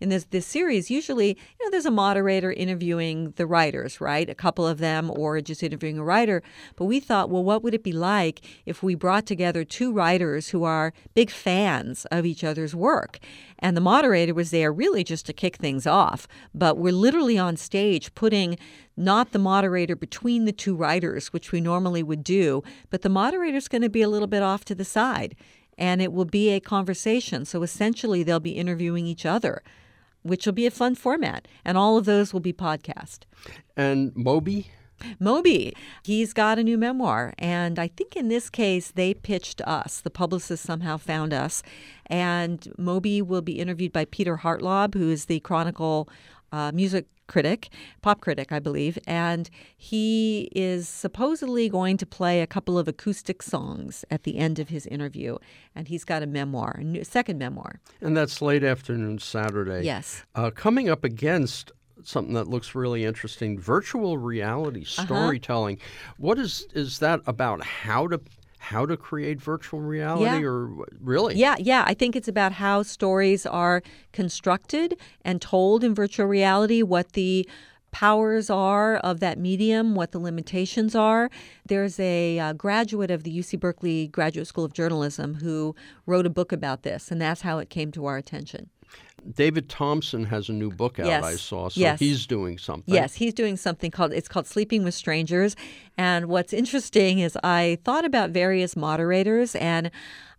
In 0.00 0.08
this 0.08 0.24
this 0.30 0.46
series, 0.46 0.90
usually, 0.90 1.28
you 1.28 1.64
know, 1.64 1.70
there's 1.70 1.86
a 1.86 1.90
moderator 1.90 2.52
interviewing 2.52 3.32
the 3.36 3.46
writers, 3.46 4.00
right? 4.00 4.28
A 4.28 4.34
couple 4.34 4.66
of 4.66 4.78
them 4.78 5.10
or 5.10 5.40
just 5.40 5.62
interviewing 5.62 5.98
a 5.98 6.04
writer. 6.04 6.42
But 6.76 6.84
we 6.84 7.00
thought, 7.00 7.30
well, 7.30 7.44
what 7.44 7.62
would 7.62 7.74
it 7.74 7.82
be 7.82 7.92
like 7.92 8.40
if 8.66 8.82
we 8.82 8.94
brought 8.94 9.26
together 9.26 9.64
two 9.64 9.92
writers 9.92 10.50
who 10.50 10.64
are 10.64 10.92
big 11.14 11.30
fans 11.30 12.06
of 12.06 12.24
each 12.24 12.44
other's 12.44 12.74
work? 12.74 13.18
And 13.58 13.76
the 13.76 13.80
moderator 13.80 14.34
was 14.34 14.50
there 14.50 14.72
really 14.72 15.02
just 15.04 15.26
to 15.26 15.32
kick 15.32 15.56
things 15.56 15.86
off. 15.86 16.28
But 16.54 16.76
we're 16.76 16.92
literally 16.92 17.38
on 17.38 17.56
stage 17.56 18.14
putting 18.14 18.58
not 18.96 19.32
the 19.32 19.38
moderator 19.38 19.96
between 19.96 20.44
the 20.44 20.52
two 20.52 20.76
writers, 20.76 21.32
which 21.32 21.52
we 21.52 21.60
normally 21.60 22.02
would 22.02 22.22
do, 22.24 22.62
but 22.90 23.02
the 23.02 23.08
moderator's 23.08 23.68
going 23.68 23.82
to 23.82 23.88
be 23.88 24.02
a 24.02 24.08
little 24.08 24.28
bit 24.28 24.42
off 24.42 24.64
to 24.66 24.74
the 24.74 24.84
side. 24.84 25.34
And 25.76 26.00
it 26.00 26.12
will 26.12 26.24
be 26.24 26.50
a 26.50 26.60
conversation. 26.60 27.44
So 27.44 27.62
essentially, 27.62 28.22
they'll 28.22 28.38
be 28.38 28.52
interviewing 28.52 29.06
each 29.06 29.26
other, 29.26 29.62
which 30.22 30.46
will 30.46 30.52
be 30.52 30.66
a 30.66 30.70
fun 30.70 30.94
format. 30.94 31.48
And 31.64 31.76
all 31.76 31.98
of 31.98 32.04
those 32.04 32.32
will 32.32 32.40
be 32.40 32.52
podcast. 32.52 33.20
And 33.76 34.14
Moby? 34.14 34.70
Moby, 35.18 35.74
he's 36.04 36.32
got 36.32 36.58
a 36.58 36.62
new 36.62 36.78
memoir. 36.78 37.34
And 37.38 37.78
I 37.80 37.88
think 37.88 38.14
in 38.14 38.28
this 38.28 38.48
case, 38.48 38.92
they 38.92 39.14
pitched 39.14 39.60
us. 39.62 40.00
The 40.00 40.10
publicist 40.10 40.62
somehow 40.62 40.96
found 40.96 41.34
us. 41.34 41.62
And 42.06 42.72
Moby 42.78 43.20
will 43.20 43.42
be 43.42 43.58
interviewed 43.58 43.92
by 43.92 44.04
Peter 44.04 44.38
Hartlaub, 44.38 44.94
who 44.94 45.10
is 45.10 45.24
the 45.24 45.40
Chronicle 45.40 46.08
uh, 46.52 46.70
music 46.72 47.06
critic, 47.26 47.68
pop 48.02 48.20
critic, 48.20 48.52
I 48.52 48.58
believe, 48.58 48.98
and 49.06 49.48
he 49.76 50.50
is 50.54 50.88
supposedly 50.88 51.68
going 51.68 51.96
to 51.96 52.06
play 52.06 52.40
a 52.42 52.46
couple 52.46 52.78
of 52.78 52.86
acoustic 52.88 53.42
songs 53.42 54.04
at 54.10 54.24
the 54.24 54.36
end 54.38 54.58
of 54.58 54.68
his 54.68 54.86
interview. 54.86 55.36
And 55.74 55.88
he's 55.88 56.04
got 56.04 56.22
a 56.22 56.26
memoir, 56.26 56.76
a 56.78 56.84
new, 56.84 57.04
second 57.04 57.38
memoir. 57.38 57.80
And 58.00 58.16
that's 58.16 58.42
late 58.42 58.62
afternoon 58.64 59.18
Saturday. 59.18 59.84
Yes. 59.84 60.22
Uh, 60.34 60.50
coming 60.50 60.88
up 60.88 61.04
against 61.04 61.72
something 62.02 62.34
that 62.34 62.48
looks 62.48 62.74
really 62.74 63.04
interesting 63.04 63.58
virtual 63.58 64.18
reality 64.18 64.82
Uh-huh. 64.82 65.04
storytelling 65.06 65.78
what 66.18 66.38
is 66.38 66.66
is 66.74 66.98
that 66.98 67.20
about 67.26 67.62
how 67.64 68.06
to 68.08 68.20
how 68.64 68.86
to 68.86 68.96
create 68.96 69.40
virtual 69.40 69.80
reality 69.80 70.24
Yeah. 70.24 70.40
or 70.48 70.68
really 71.00 71.34
Yeah, 71.36 71.56
yeah. 71.58 71.84
I 71.86 71.94
think 71.94 72.16
it's 72.16 72.28
about 72.28 72.52
how 72.52 72.82
stories 72.82 73.44
are 73.46 73.82
constructed 74.12 74.96
and 75.22 75.40
told 75.40 75.84
in 75.84 75.94
virtual 75.94 76.26
reality, 76.26 76.82
what 76.82 77.12
the 77.12 77.46
powers 77.92 78.50
are 78.50 78.96
of 78.96 79.20
that 79.20 79.38
medium, 79.38 79.94
what 79.94 80.10
the 80.10 80.18
limitations 80.18 80.96
are. 80.96 81.30
There's 81.68 82.00
a 82.00 82.38
uh, 82.40 82.52
graduate 82.54 83.10
of 83.10 83.22
the 83.22 83.38
UC 83.38 83.60
Berkeley 83.60 84.08
Graduate 84.08 84.48
School 84.48 84.64
of 84.64 84.72
Journalism 84.72 85.34
who 85.34 85.76
wrote 86.04 86.26
a 86.26 86.30
book 86.30 86.50
about 86.50 86.82
this, 86.82 87.12
and 87.12 87.20
that's 87.20 87.42
how 87.42 87.58
it 87.58 87.70
came 87.70 87.92
to 87.92 88.06
our 88.06 88.16
attention. 88.16 88.70
David 89.32 89.68
thomson 89.68 90.24
has 90.24 90.48
a 90.48 90.52
new 90.52 90.70
book 90.70 90.98
out 90.98 91.06
Yes. 91.06 91.24
i 91.24 91.36
saw 91.36 91.68
so 91.68 91.80
Yes. 91.80 91.98
he's 91.98 92.26
doing 92.26 92.58
something 92.58 92.94
Yes, 92.94 93.14
he's 93.14 93.34
doing 93.34 93.56
something 93.56 93.90
called 93.90 94.12
it's 94.12 94.28
called 94.28 94.46
Sleeping 94.46 94.84
with 94.84 94.94
Strangers. 94.94 95.56
And 95.96 96.26
what's 96.26 96.52
interesting 96.52 97.20
is 97.20 97.38
I 97.42 97.78
thought 97.84 98.04
about 98.04 98.30
various 98.30 98.76
moderators 98.76 99.54
and 99.56 99.90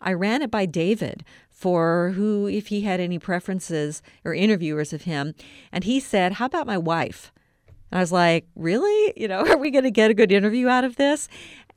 I 0.01 0.13
ran 0.13 0.41
it 0.41 0.51
by 0.51 0.65
David 0.65 1.23
for 1.49 2.11
who 2.15 2.47
if 2.47 2.67
he 2.67 2.81
had 2.81 2.99
any 2.99 3.17
preferences 3.17 4.01
or 4.23 4.33
interviewers 4.33 4.91
of 4.93 5.03
him. 5.03 5.33
And 5.71 5.83
he 5.85 5.99
said, 5.99 6.33
How 6.33 6.45
about 6.45 6.67
my 6.67 6.77
wife? 6.77 7.31
And 7.91 7.99
I 7.99 8.01
was 8.01 8.11
like, 8.11 8.45
Really? 8.55 9.13
You 9.15 9.27
know, 9.27 9.47
are 9.49 9.57
we 9.57 9.71
gonna 9.71 9.91
get 9.91 10.11
a 10.11 10.13
good 10.13 10.31
interview 10.31 10.67
out 10.67 10.83
of 10.83 10.97
this? 10.97 11.27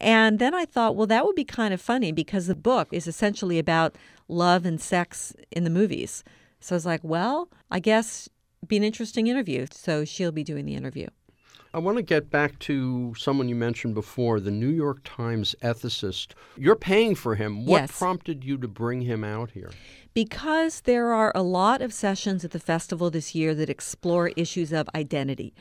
And 0.01 0.39
then 0.39 0.55
I 0.55 0.65
thought, 0.65 0.95
well, 0.95 1.09
that 1.09 1.25
would 1.25 1.35
be 1.35 1.45
kind 1.45 1.75
of 1.75 1.81
funny 1.81 2.13
because 2.13 2.47
the 2.47 2.55
book 2.55 2.87
is 2.93 3.07
essentially 3.09 3.59
about 3.59 3.97
love 4.29 4.65
and 4.65 4.81
sex 4.81 5.35
in 5.51 5.65
the 5.65 5.71
movies. 5.71 6.23
So 6.61 6.75
I 6.75 6.77
was 6.77 6.87
like, 6.87 7.01
well, 7.03 7.49
I 7.71 7.81
guess 7.81 8.29
be 8.67 8.77
an 8.77 8.83
interesting 8.85 9.27
interview. 9.27 9.67
So 9.71 10.05
she'll 10.05 10.33
be 10.33 10.45
doing 10.45 10.65
the 10.65 10.75
interview. 10.75 11.09
I 11.75 11.79
want 11.79 11.99
to 11.99 12.03
get 12.03 12.31
back 12.31 12.59
to 12.61 13.15
someone 13.19 13.49
you 13.49 13.55
mentioned 13.55 13.95
before, 13.95 14.41
the 14.41 14.51
New 14.51 14.71
York 14.71 15.01
Times 15.05 15.55
ethicist. 15.63 16.29
You're 16.57 16.77
paying 16.77 17.15
for 17.15 17.35
him. 17.35 17.67
What 17.67 17.83
Yes. 17.83 17.99
prompted 17.99 18.43
you 18.43 18.57
to 18.57 18.69
bring 18.69 19.03
him 19.03 19.23
out 19.23 19.51
here? 19.51 19.71
Because 20.15 20.81
there 20.81 21.13
are 21.13 21.31
a 21.35 21.43
lot 21.43 21.83
of 21.83 21.93
sessions 21.93 22.43
at 22.45 22.53
the 22.53 22.59
festival 22.59 23.11
this 23.11 23.35
year 23.35 23.55
that 23.55 23.69
explore 23.69 24.29
issues 24.29 24.73
of 24.73 24.89
identity. 24.95 25.55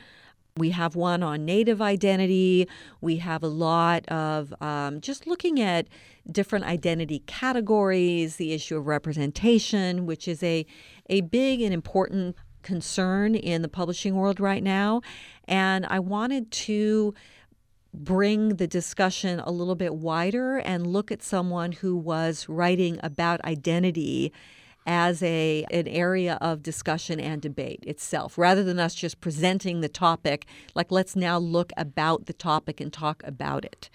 We 0.58 0.70
have 0.70 0.96
one 0.96 1.22
on 1.22 1.44
Native 1.44 1.80
identity. 1.80 2.68
We 3.00 3.16
have 3.16 3.42
a 3.42 3.48
lot 3.48 4.06
of 4.08 4.52
um, 4.60 5.00
just 5.00 5.26
looking 5.26 5.60
at 5.60 5.88
different 6.30 6.64
identity 6.66 7.20
categories, 7.26 8.36
the 8.36 8.52
issue 8.52 8.76
of 8.76 8.86
representation, 8.86 10.04
which 10.06 10.28
is 10.28 10.42
a, 10.42 10.66
a 11.08 11.22
big 11.22 11.62
and 11.62 11.72
important 11.72 12.36
concern 12.62 13.34
in 13.34 13.62
the 13.62 13.68
publishing 13.68 14.14
world 14.14 14.40
right 14.40 14.62
now. 14.62 15.00
And 15.46 15.86
I 15.86 16.00
wanted 16.00 16.50
to 16.50 17.14
bring 17.94 18.56
the 18.56 18.66
discussion 18.66 19.40
a 19.40 19.50
little 19.50 19.74
bit 19.74 19.94
wider 19.94 20.58
and 20.58 20.86
look 20.86 21.10
at 21.10 21.22
someone 21.22 21.72
who 21.72 21.96
was 21.96 22.48
writing 22.48 23.00
about 23.02 23.42
identity 23.44 24.32
as 24.88 25.22
a 25.22 25.64
an 25.70 25.86
area 25.86 26.38
of 26.40 26.62
discussion 26.62 27.20
and 27.20 27.42
debate 27.42 27.84
itself 27.86 28.36
rather 28.38 28.64
than 28.64 28.80
us 28.80 28.94
just 28.94 29.20
presenting 29.20 29.80
the 29.82 29.88
topic 29.88 30.46
like 30.74 30.90
let's 30.90 31.14
now 31.14 31.38
look 31.38 31.70
about 31.76 32.26
the 32.26 32.32
topic 32.32 32.80
and 32.80 32.92
talk 32.92 33.22
about 33.24 33.64
it 33.64 33.90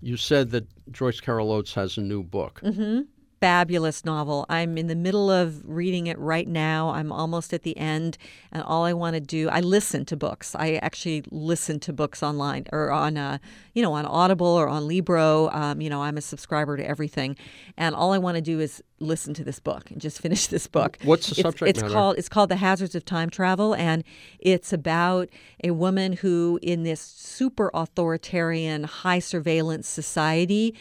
You 0.00 0.16
said 0.16 0.50
that 0.50 0.66
Joyce 0.90 1.20
Carol 1.20 1.52
Oates 1.52 1.74
has 1.74 1.96
a 1.96 2.00
new 2.02 2.22
book. 2.24 2.60
mm-hmm. 2.62 3.02
fabulous 3.40 4.04
novel. 4.04 4.46
I'm 4.48 4.78
in 4.78 4.86
the 4.86 4.94
middle 4.96 5.28
of 5.28 5.62
reading 5.64 6.06
it 6.06 6.18
right 6.18 6.46
now. 6.46 6.90
I'm 6.90 7.10
almost 7.10 7.52
at 7.52 7.62
the 7.62 7.76
end, 7.76 8.16
and 8.52 8.62
all 8.62 8.84
I 8.84 8.92
want 8.92 9.14
to 9.14 9.20
do, 9.20 9.48
I 9.48 9.60
listen 9.60 10.04
to 10.06 10.16
books. 10.16 10.54
I 10.54 10.74
actually 10.76 11.24
listen 11.30 11.80
to 11.80 11.92
books 11.92 12.22
online 12.22 12.66
or 12.72 12.92
on, 12.92 13.16
uh, 13.16 13.38
you 13.74 13.82
know, 13.82 13.94
on 13.94 14.06
Audible 14.06 14.46
or 14.46 14.68
on 14.68 14.86
Libro. 14.86 15.50
Um, 15.50 15.80
you 15.80 15.90
know, 15.90 16.02
I'm 16.02 16.16
a 16.18 16.20
subscriber 16.20 16.76
to 16.76 16.88
everything, 16.88 17.36
and 17.76 17.96
all 17.96 18.12
I 18.12 18.18
want 18.18 18.36
to 18.36 18.42
do 18.42 18.60
is 18.60 18.80
listen 19.02 19.34
to 19.34 19.44
this 19.44 19.58
book 19.60 19.90
and 19.90 20.00
just 20.00 20.20
finish 20.20 20.46
this 20.56 20.66
book. 20.66 20.98
What's 21.04 21.28
the 21.28 21.32
It's- 21.32 21.42
subject 21.42 21.68
it's 21.70 21.82
matter? 21.82 21.92
called 21.94 22.18
it's 22.18 22.28
called 22.28 22.48
The 22.50 22.56
Hazards 22.56 22.94
of 22.94 23.04
Time 23.04 23.30
Travel, 23.30 23.74
and 23.74 24.04
it's 24.38 24.72
about 24.72 25.28
a 25.64 25.70
woman 25.72 26.14
who, 26.14 26.58
in 26.62 26.82
this 26.82 27.00
super 27.00 27.70
authoritarian, 27.74 28.84
high 28.84 29.18
surveillance 29.20 29.88
society, 29.88 30.74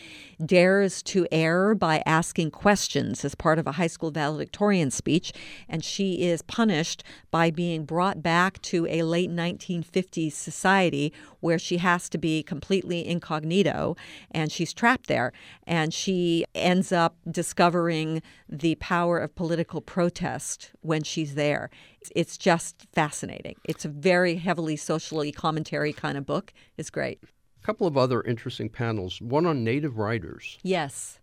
dares 0.44 1.04
to 1.04 1.28
err 1.32 1.76
by 1.76 2.02
asking 2.06 2.52
questions 2.52 3.24
as 3.24 3.36
part 3.36 3.60
of 3.60 3.68
a 3.68 3.74
high 3.74 3.88
school 3.88 4.12
valedictorian 4.12 4.90
speech, 4.92 5.32
and 5.70 5.84
she 5.86 6.24
is 6.24 6.42
punished 6.42 7.04
by 7.30 7.52
being 7.52 7.86
brought 7.86 8.22
back 8.24 8.62
to 8.64 8.86
a 8.88 9.04
late 9.04 9.30
1950s 9.30 10.34
society 10.34 11.14
where 11.40 11.60
she 11.60 11.78
has 11.78 12.10
to 12.10 12.18
be 12.18 12.44
completely 12.44 13.08
incognito, 13.08 13.96
and 14.32 14.52
she's 14.52 14.74
trapped 14.74 15.08
there, 15.08 15.32
and 15.66 15.94
she 15.94 16.46
ends 16.56 16.92
up 16.92 17.16
discovering 17.30 18.11
the 18.50 18.76
power 18.76 19.18
of 19.20 19.36
political 19.36 19.82
protest 19.82 20.72
when 20.82 21.04
she's 21.04 21.36
there. 21.36 21.70
It's- 22.02 22.12
It's 22.16 22.38
just 22.38 22.88
fascinating. 22.94 23.56
It's 23.64 23.86
a 23.86 23.90
very 23.90 24.36
heavily 24.36 24.76
socially 24.76 25.32
commentary 25.32 25.94
kind 25.94 26.18
of 26.18 26.26
book. 26.26 26.52
It's 26.78 26.90
great. 26.90 27.20
A 27.24 27.66
couple 27.66 27.86
of 27.88 27.96
other 27.96 28.22
interesting 28.24 28.70
panels, 28.70 29.22
one 29.22 29.46
on 29.46 29.64
native 29.64 29.98
writers. 29.98 30.58
Yes. 30.64 31.20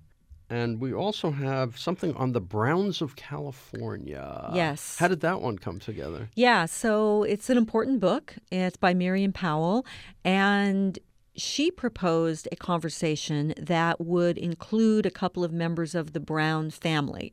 And 0.51 0.81
we 0.81 0.95
also 0.95 1.31
have 1.33 1.77
something 1.79 2.15
on 2.15 2.33
the 2.33 2.41
Browns 2.41 3.03
of 3.03 3.17
California. 3.17 4.51
Yes. 4.55 4.97
How 4.99 5.09
did 5.09 5.21
that 5.21 5.43
one 5.43 5.59
come 5.59 5.79
together? 5.79 6.31
Yeah, 6.35 6.65
so 6.67 7.23
it's 7.25 7.51
an 7.51 7.59
important 7.59 8.01
book. 8.01 8.35
It's 8.51 8.77
by 8.79 8.95
Miriam 8.95 9.33
Pawel, 9.33 9.85
and 10.25 10.99
she 11.39 11.71
proposed 11.71 12.49
a 12.51 12.57
conversation 12.57 13.55
that 13.57 14.01
would 14.01 14.37
include 14.37 15.07
a 15.07 15.11
couple 15.11 15.45
of 15.45 15.53
members 15.53 15.95
of 15.95 16.13
the 16.13 16.21
Brown 16.21 16.71
family. 16.71 17.33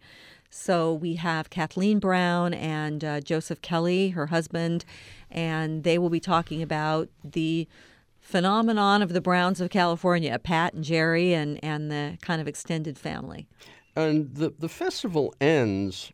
So 0.49 0.93
we 0.93 1.15
have 1.15 1.49
Kathleen 1.49 1.99
Brown 1.99 2.53
and 2.53 3.03
uh, 3.03 3.19
Joseph 3.19 3.61
Kelly, 3.61 4.09
her 4.09 4.27
husband, 4.27 4.85
and 5.29 5.83
they 5.83 5.97
will 5.97 6.09
be 6.09 6.19
talking 6.19 6.61
about 6.61 7.09
the 7.23 7.67
phenomenon 8.21 9.01
of 9.01 9.13
the 9.13 9.21
Browns 9.21 9.59
of 9.59 9.69
California, 9.69 10.39
Pat 10.39 10.73
and 10.73 10.83
Jerry, 10.83 11.33
and, 11.33 11.61
and 11.63 11.91
the 11.91 12.17
kind 12.21 12.39
of 12.39 12.47
extended 12.47 12.97
family. 12.97 13.47
And 13.95 14.33
the, 14.33 14.53
the 14.57 14.69
festival 14.69 15.33
ends 15.41 16.11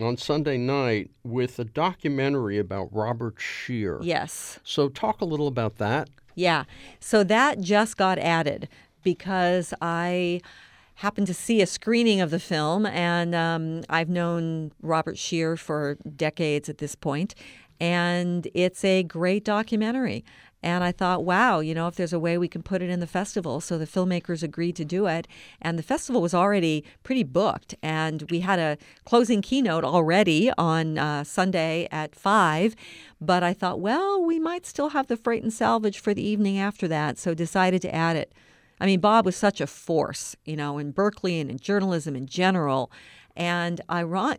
on 0.00 0.16
Sunday 0.16 0.58
night 0.58 1.10
with 1.22 1.58
a 1.58 1.64
documentary 1.64 2.58
about 2.58 2.88
Robert 2.92 3.36
Scheer. 3.38 3.98
Yes. 4.02 4.60
So 4.64 4.88
talk 4.88 5.20
a 5.20 5.24
little 5.24 5.48
about 5.48 5.76
that. 5.76 6.10
Yeah. 6.36 6.64
So 7.00 7.24
that 7.24 7.60
just 7.60 7.96
got 7.96 8.18
added 8.20 8.68
because 9.02 9.74
I 9.80 10.40
happened 10.96 11.26
to 11.26 11.34
see 11.34 11.60
a 11.60 11.66
screening 11.66 12.20
of 12.20 12.30
the 12.30 12.38
film, 12.38 12.86
and 12.86 13.34
um, 13.34 13.82
I've 13.88 14.08
known 14.08 14.72
Robert 14.80 15.18
Scheer 15.18 15.56
for 15.56 15.96
decades 16.16 16.68
at 16.68 16.78
this 16.78 16.94
point, 16.94 17.34
and 17.80 18.48
it's 18.54 18.84
a 18.84 19.02
great 19.02 19.44
documentary. 19.44 20.24
And 20.62 20.82
I 20.82 20.90
thought, 20.90 21.24
wow, 21.24 21.60
you 21.60 21.74
know, 21.74 21.86
if 21.86 21.96
there's 21.96 22.12
a 22.12 22.18
way 22.18 22.38
we 22.38 22.48
can 22.48 22.62
put 22.62 22.82
it 22.82 22.90
in 22.90 23.00
the 23.00 23.06
festival. 23.06 23.60
So 23.60 23.78
the 23.78 23.86
filmmakers 23.86 24.42
agreed 24.42 24.74
to 24.76 24.84
do 24.84 25.06
it. 25.06 25.28
And 25.60 25.78
the 25.78 25.82
festival 25.82 26.20
was 26.20 26.34
already 26.34 26.84
pretty 27.02 27.22
booked. 27.22 27.74
And 27.82 28.28
we 28.30 28.40
had 28.40 28.58
a 28.58 28.78
closing 29.04 29.42
keynote 29.42 29.84
already 29.84 30.50
on 30.58 30.98
uh, 30.98 31.24
Sunday 31.24 31.88
at 31.92 32.14
5. 32.14 32.74
But 33.20 33.42
I 33.42 33.52
thought, 33.52 33.80
well, 33.80 34.24
we 34.24 34.38
might 34.38 34.66
still 34.66 34.90
have 34.90 35.06
the 35.06 35.16
freight 35.16 35.42
and 35.42 35.52
salvage 35.52 36.00
for 36.00 36.14
the 36.14 36.26
evening 36.26 36.58
after 36.58 36.88
that. 36.88 37.18
So 37.18 37.34
decided 37.34 37.82
to 37.82 37.94
add 37.94 38.16
it. 38.16 38.32
I 38.80 38.86
mean, 38.86 39.00
Bob 39.00 39.24
was 39.24 39.36
such 39.36 39.60
a 39.60 39.66
force, 39.66 40.36
you 40.44 40.56
know, 40.56 40.78
in 40.78 40.90
Berkeley 40.90 41.40
and 41.40 41.50
in 41.50 41.58
journalism 41.58 42.14
in 42.14 42.26
general. 42.26 42.90
And 43.36 43.80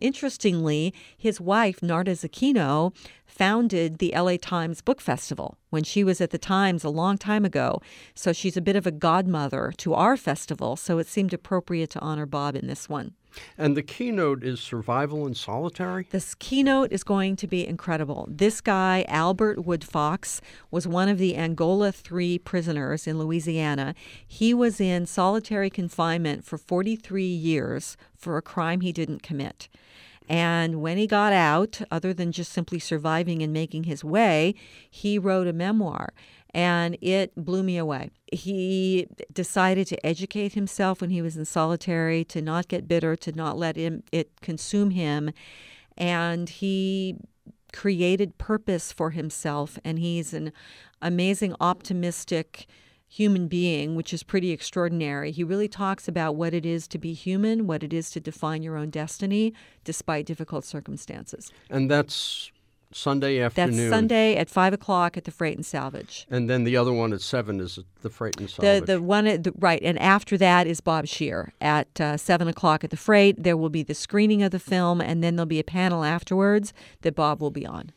interestingly, 0.00 0.92
his 1.16 1.40
wife, 1.40 1.80
Narda 1.80 2.12
Zacchino, 2.16 2.92
founded 3.24 3.98
the 3.98 4.12
LA 4.16 4.36
Times 4.40 4.80
Book 4.80 5.00
Festival 5.00 5.56
when 5.70 5.84
she 5.84 6.02
was 6.02 6.20
at 6.20 6.30
the 6.30 6.38
Times 6.38 6.82
a 6.82 6.90
long 6.90 7.16
time 7.16 7.44
ago. 7.44 7.80
So 8.14 8.32
she's 8.32 8.56
a 8.56 8.60
bit 8.60 8.74
of 8.74 8.86
a 8.86 8.90
godmother 8.90 9.72
to 9.76 9.94
our 9.94 10.16
festival. 10.16 10.74
So 10.76 10.98
it 10.98 11.06
seemed 11.06 11.32
appropriate 11.32 11.90
to 11.90 12.00
honor 12.00 12.26
Bob 12.26 12.56
in 12.56 12.66
this 12.66 12.88
one. 12.88 13.14
And 13.56 13.76
the 13.76 13.82
keynote 13.82 14.42
is 14.42 14.60
survival 14.60 15.26
in 15.26 15.34
solitary? 15.34 16.06
This 16.10 16.34
keynote 16.34 16.92
is 16.92 17.04
going 17.04 17.36
to 17.36 17.46
be 17.46 17.66
incredible. 17.66 18.28
This 18.30 18.60
guy, 18.60 19.04
Albert 19.08 19.58
Woodfox, 19.58 20.40
was 20.70 20.86
one 20.86 21.08
of 21.08 21.18
the 21.18 21.36
Angola 21.36 21.92
3 21.92 22.38
prisoners 22.38 23.06
in 23.06 23.18
Louisiana. 23.18 23.94
He 24.26 24.54
was 24.54 24.80
in 24.80 25.06
solitary 25.06 25.70
confinement 25.70 26.44
for 26.44 26.58
43 26.58 27.24
years 27.24 27.96
for 28.16 28.36
a 28.36 28.42
crime 28.42 28.80
he 28.80 28.92
didn't 28.92 29.22
commit. 29.22 29.68
And 30.28 30.82
when 30.82 30.98
he 30.98 31.06
got 31.06 31.32
out, 31.32 31.80
other 31.90 32.12
than 32.12 32.32
just 32.32 32.52
simply 32.52 32.78
surviving 32.78 33.42
and 33.42 33.52
making 33.52 33.84
his 33.84 34.04
way, 34.04 34.54
he 34.90 35.18
wrote 35.18 35.46
a 35.46 35.52
memoir 35.54 36.12
and 36.54 36.96
it 37.00 37.34
blew 37.36 37.62
me 37.62 37.76
away. 37.76 38.10
He 38.32 39.06
decided 39.32 39.86
to 39.88 40.06
educate 40.06 40.54
himself 40.54 41.00
when 41.00 41.10
he 41.10 41.22
was 41.22 41.36
in 41.36 41.44
solitary, 41.44 42.24
to 42.26 42.42
not 42.42 42.68
get 42.68 42.88
bitter, 42.88 43.16
to 43.16 43.32
not 43.32 43.58
let 43.58 43.76
him, 43.76 44.02
it 44.12 44.40
consume 44.40 44.90
him, 44.90 45.30
and 45.96 46.48
he 46.48 47.16
created 47.72 48.38
purpose 48.38 48.92
for 48.92 49.10
himself. 49.10 49.78
And 49.84 49.98
he's 49.98 50.32
an 50.32 50.52
amazing, 51.02 51.54
optimistic 51.60 52.66
human 53.10 53.48
being, 53.48 53.94
which 53.94 54.12
is 54.12 54.22
pretty 54.22 54.50
extraordinary. 54.50 55.30
He 55.32 55.42
really 55.42 55.68
talks 55.68 56.08
about 56.08 56.36
what 56.36 56.52
it 56.52 56.66
is 56.66 56.86
to 56.88 56.98
be 56.98 57.14
human, 57.14 57.66
what 57.66 57.82
it 57.82 57.92
is 57.92 58.10
to 58.10 58.20
define 58.20 58.62
your 58.62 58.76
own 58.76 58.90
destiny 58.90 59.54
despite 59.84 60.26
difficult 60.26 60.64
circumstances. 60.64 61.50
And 61.70 61.90
that's 61.90 62.52
Sunday 62.92 63.40
afternoon. 63.40 63.76
That's 63.76 63.90
Sunday 63.90 64.36
at 64.36 64.48
five 64.48 64.72
o'clock 64.72 65.16
at 65.16 65.24
the 65.24 65.30
Freight 65.30 65.56
and 65.56 65.66
Salvage. 65.66 66.26
And 66.30 66.48
then 66.48 66.64
the 66.64 66.76
other 66.76 66.92
one 66.92 67.12
at 67.12 67.20
seven 67.20 67.60
is 67.60 67.78
the 68.02 68.10
Freight 68.10 68.38
and 68.38 68.48
Salvage. 68.48 68.86
The 68.86 68.94
the 68.94 69.02
one 69.02 69.26
at 69.26 69.44
the, 69.44 69.52
right, 69.58 69.80
and 69.82 69.98
after 69.98 70.38
that 70.38 70.66
is 70.66 70.80
Bob 70.80 71.06
Scheer 71.06 71.52
at 71.60 72.00
uh, 72.00 72.16
seven 72.16 72.48
o'clock 72.48 72.84
at 72.84 72.90
the 72.90 72.96
Freight. 72.96 73.42
There 73.42 73.56
will 73.56 73.70
be 73.70 73.82
the 73.82 73.94
screening 73.94 74.42
of 74.42 74.50
the 74.50 74.58
film, 74.58 75.00
and 75.00 75.22
then 75.22 75.36
there'll 75.36 75.46
be 75.46 75.60
a 75.60 75.64
panel 75.64 76.04
afterwards 76.04 76.72
that 77.02 77.14
Bob 77.14 77.40
will 77.40 77.50
be 77.50 77.66
on. 77.66 77.92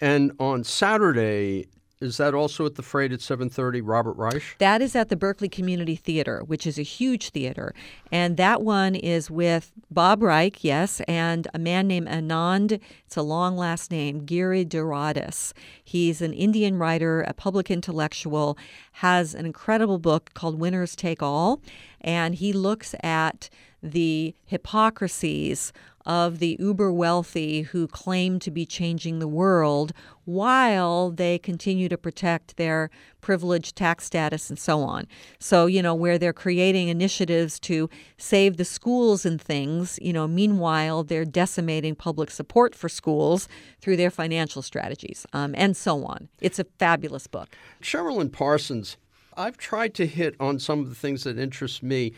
And 0.00 0.32
on 0.38 0.64
Saturday 0.64 1.66
is 2.04 2.18
that 2.18 2.34
also 2.34 2.66
at 2.66 2.74
the 2.74 2.82
Freight 2.82 3.12
at 3.12 3.20
7:30 3.20 3.80
Robert 3.82 4.12
Reich? 4.12 4.42
That 4.58 4.82
is 4.82 4.94
at 4.94 5.08
the 5.08 5.16
Berkeley 5.16 5.48
Community 5.48 5.96
Theater, 5.96 6.42
which 6.46 6.66
is 6.66 6.78
a 6.78 6.82
huge 6.82 7.30
theater. 7.30 7.74
And 8.12 8.36
that 8.36 8.62
one 8.62 8.94
is 8.94 9.30
with 9.30 9.72
Bob 9.90 10.22
Reich, 10.22 10.62
yes, 10.62 11.00
and 11.08 11.48
a 11.54 11.58
man 11.58 11.86
named 11.88 12.08
Anand, 12.08 12.80
it's 13.06 13.16
a 13.16 13.22
long 13.22 13.56
last 13.56 13.90
name, 13.90 14.26
Giridharadas. 14.26 15.52
He's 15.82 16.20
an 16.20 16.32
Indian 16.32 16.76
writer, 16.76 17.22
a 17.22 17.32
public 17.32 17.70
intellectual, 17.70 18.58
has 18.92 19.34
an 19.34 19.46
incredible 19.46 19.98
book 19.98 20.30
called 20.34 20.60
Winners 20.60 20.94
Take 20.94 21.22
All, 21.22 21.62
and 22.00 22.34
he 22.34 22.52
looks 22.52 22.94
at 23.02 23.48
the 23.82 24.34
hypocrisies 24.46 25.72
of 26.06 26.38
the 26.38 26.56
uber 26.60 26.92
wealthy 26.92 27.62
who 27.62 27.86
claim 27.86 28.38
to 28.38 28.50
be 28.50 28.66
changing 28.66 29.18
the 29.18 29.28
world 29.28 29.92
while 30.24 31.10
they 31.10 31.38
continue 31.38 31.88
to 31.88 31.96
protect 31.96 32.56
their 32.56 32.90
privileged 33.20 33.76
tax 33.76 34.04
status 34.04 34.50
and 34.50 34.58
so 34.58 34.80
on. 34.82 35.06
So, 35.38 35.66
you 35.66 35.82
know, 35.82 35.94
where 35.94 36.18
they're 36.18 36.32
creating 36.32 36.88
initiatives 36.88 37.58
to 37.60 37.88
save 38.18 38.56
the 38.56 38.64
schools 38.64 39.24
and 39.24 39.40
things, 39.40 39.98
you 40.02 40.12
know, 40.12 40.26
meanwhile, 40.26 41.04
they're 41.04 41.24
decimating 41.24 41.94
public 41.94 42.30
support 42.30 42.74
for 42.74 42.88
schools 42.88 43.48
through 43.80 43.96
their 43.96 44.10
financial 44.10 44.62
strategies 44.62 45.26
um, 45.32 45.54
and 45.56 45.76
so 45.76 46.04
on. 46.04 46.28
It's 46.40 46.58
a 46.58 46.64
fabulous 46.78 47.26
book. 47.26 47.56
Sherilyn 47.82 48.30
Parsons, 48.30 48.96
I've 49.36 49.56
tried 49.56 49.94
to 49.94 50.06
hit 50.06 50.36
on 50.38 50.58
some 50.58 50.80
of 50.80 50.88
the 50.88 50.94
things 50.94 51.24
that 51.24 51.38
interest 51.38 51.82
me, 51.82 52.12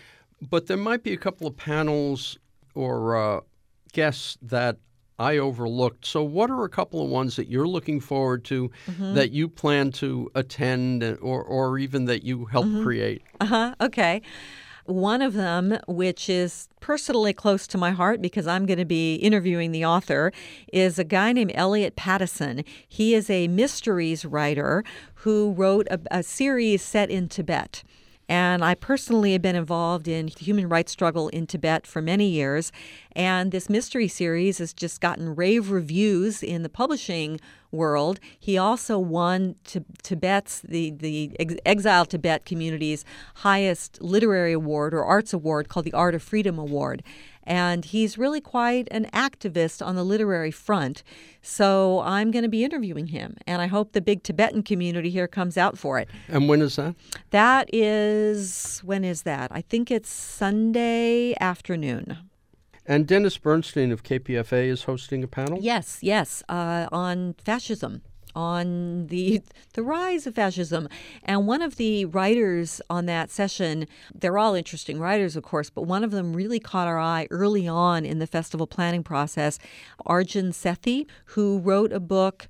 but 0.50 0.66
there 0.66 0.76
might 0.76 1.02
be 1.02 1.12
a 1.12 1.16
couple 1.16 1.46
of 1.46 1.56
panels 1.56 2.38
or 2.74 3.16
uh, 3.16 3.40
guests 3.92 4.38
that 4.42 4.76
I 5.18 5.38
overlooked. 5.38 6.06
So, 6.06 6.22
what 6.22 6.50
are 6.50 6.64
a 6.64 6.68
couple 6.68 7.02
of 7.02 7.08
ones 7.08 7.36
that 7.36 7.48
you're 7.48 7.68
looking 7.68 8.00
forward 8.00 8.44
to 8.46 8.70
mm-hmm. 8.86 9.14
that 9.14 9.30
you 9.30 9.48
plan 9.48 9.92
to 9.92 10.30
attend 10.34 11.02
or, 11.02 11.42
or 11.42 11.78
even 11.78 12.04
that 12.06 12.22
you 12.22 12.44
help 12.46 12.66
mm-hmm. 12.66 12.82
create? 12.82 13.22
Uh 13.40 13.46
huh. 13.46 13.74
Okay. 13.80 14.22
One 14.84 15.20
of 15.20 15.32
them, 15.32 15.78
which 15.88 16.28
is 16.28 16.68
personally 16.78 17.32
close 17.32 17.66
to 17.68 17.78
my 17.78 17.90
heart 17.90 18.22
because 18.22 18.46
I'm 18.46 18.66
going 18.66 18.78
to 18.78 18.84
be 18.84 19.16
interviewing 19.16 19.72
the 19.72 19.84
author, 19.84 20.32
is 20.72 20.96
a 20.96 21.04
guy 21.04 21.32
named 21.32 21.50
Eliot 21.56 21.96
Pattison. 21.96 22.64
He 22.86 23.12
is 23.12 23.28
a 23.28 23.48
mysteries 23.48 24.24
writer 24.24 24.84
who 25.14 25.52
wrote 25.52 25.88
a, 25.90 25.98
a 26.12 26.22
series 26.22 26.82
set 26.82 27.10
in 27.10 27.28
Tibet. 27.28 27.82
And 28.28 28.64
I 28.64 28.74
personally 28.74 29.32
have 29.32 29.42
been 29.42 29.56
involved 29.56 30.08
in 30.08 30.26
the 30.26 30.44
human 30.44 30.68
rights 30.68 30.92
struggle 30.92 31.28
in 31.28 31.46
Tibet 31.46 31.86
for 31.86 32.02
many 32.02 32.28
years. 32.28 32.72
And 33.12 33.52
this 33.52 33.68
mystery 33.68 34.08
series 34.08 34.58
has 34.58 34.72
just 34.72 35.00
gotten 35.00 35.36
rave 35.36 35.70
reviews 35.70 36.42
in 36.42 36.62
the 36.62 36.68
publishing 36.68 37.40
world. 37.70 38.18
He 38.38 38.58
also 38.58 38.98
won 38.98 39.54
Tibet's, 40.02 40.60
the, 40.60 40.90
the 40.90 41.36
ex- 41.38 41.54
exiled 41.64 42.10
Tibet 42.10 42.44
community's 42.44 43.04
highest 43.36 44.00
literary 44.02 44.52
award 44.52 44.94
or 44.94 45.04
arts 45.04 45.32
award 45.32 45.68
called 45.68 45.86
the 45.86 45.92
Art 45.92 46.14
of 46.14 46.22
Freedom 46.22 46.58
Award 46.58 47.02
and 47.46 47.84
he's 47.84 48.18
really 48.18 48.40
quite 48.40 48.88
an 48.90 49.06
activist 49.12 49.84
on 49.84 49.96
the 49.96 50.04
literary 50.04 50.50
front. 50.50 51.02
So 51.42 52.00
I'm 52.00 52.30
going 52.30 52.42
to 52.42 52.48
be 52.48 52.64
interviewing 52.64 53.08
him, 53.08 53.36
and 53.46 53.62
I 53.62 53.66
hope 53.66 53.92
the 53.92 54.00
big 54.00 54.22
Tibetan 54.22 54.62
community 54.62 55.10
here 55.10 55.28
comes 55.28 55.56
out 55.56 55.78
for 55.78 55.98
it. 55.98 56.08
And 56.28 56.48
when 56.48 56.60
is 56.60 56.76
that? 56.76 56.94
That 57.30 57.70
is, 57.72 58.80
when 58.84 59.04
is 59.04 59.22
that? 59.22 59.52
I 59.52 59.60
think 59.60 59.90
it's 59.90 60.10
Sunday 60.10 61.34
afternoon. 61.40 62.18
And 62.88 63.06
Dennis 63.06 63.36
Bernstein 63.36 63.90
of 63.90 64.02
KPFA 64.02 64.68
is 64.68 64.84
hosting 64.84 65.24
a 65.24 65.28
panel? 65.28 65.58
Yes, 65.60 65.98
yes, 66.02 66.42
uh, 66.48 66.86
on 66.92 67.34
fascism 67.44 68.02
on 68.36 69.06
the 69.06 69.42
the 69.72 69.82
rise 69.82 70.26
of 70.26 70.36
fascism. 70.36 70.88
And 71.24 71.46
one 71.48 71.62
of 71.62 71.76
the 71.76 72.04
writers 72.04 72.80
on 72.88 73.06
that 73.06 73.30
session, 73.30 73.88
they're 74.14 74.38
all 74.38 74.54
interesting 74.54 75.00
writers, 75.00 75.34
of 75.34 75.42
course, 75.42 75.70
but 75.70 75.82
one 75.82 76.04
of 76.04 76.12
them 76.12 76.34
really 76.34 76.60
caught 76.60 76.86
our 76.86 77.00
eye 77.00 77.26
early 77.30 77.66
on 77.66 78.04
in 78.04 78.20
the 78.20 78.26
festival 78.26 78.66
planning 78.66 79.02
process, 79.02 79.58
Arjun 80.04 80.52
Sethi, 80.52 81.06
who 81.26 81.58
wrote 81.58 81.92
a 81.92 82.00
book 82.00 82.46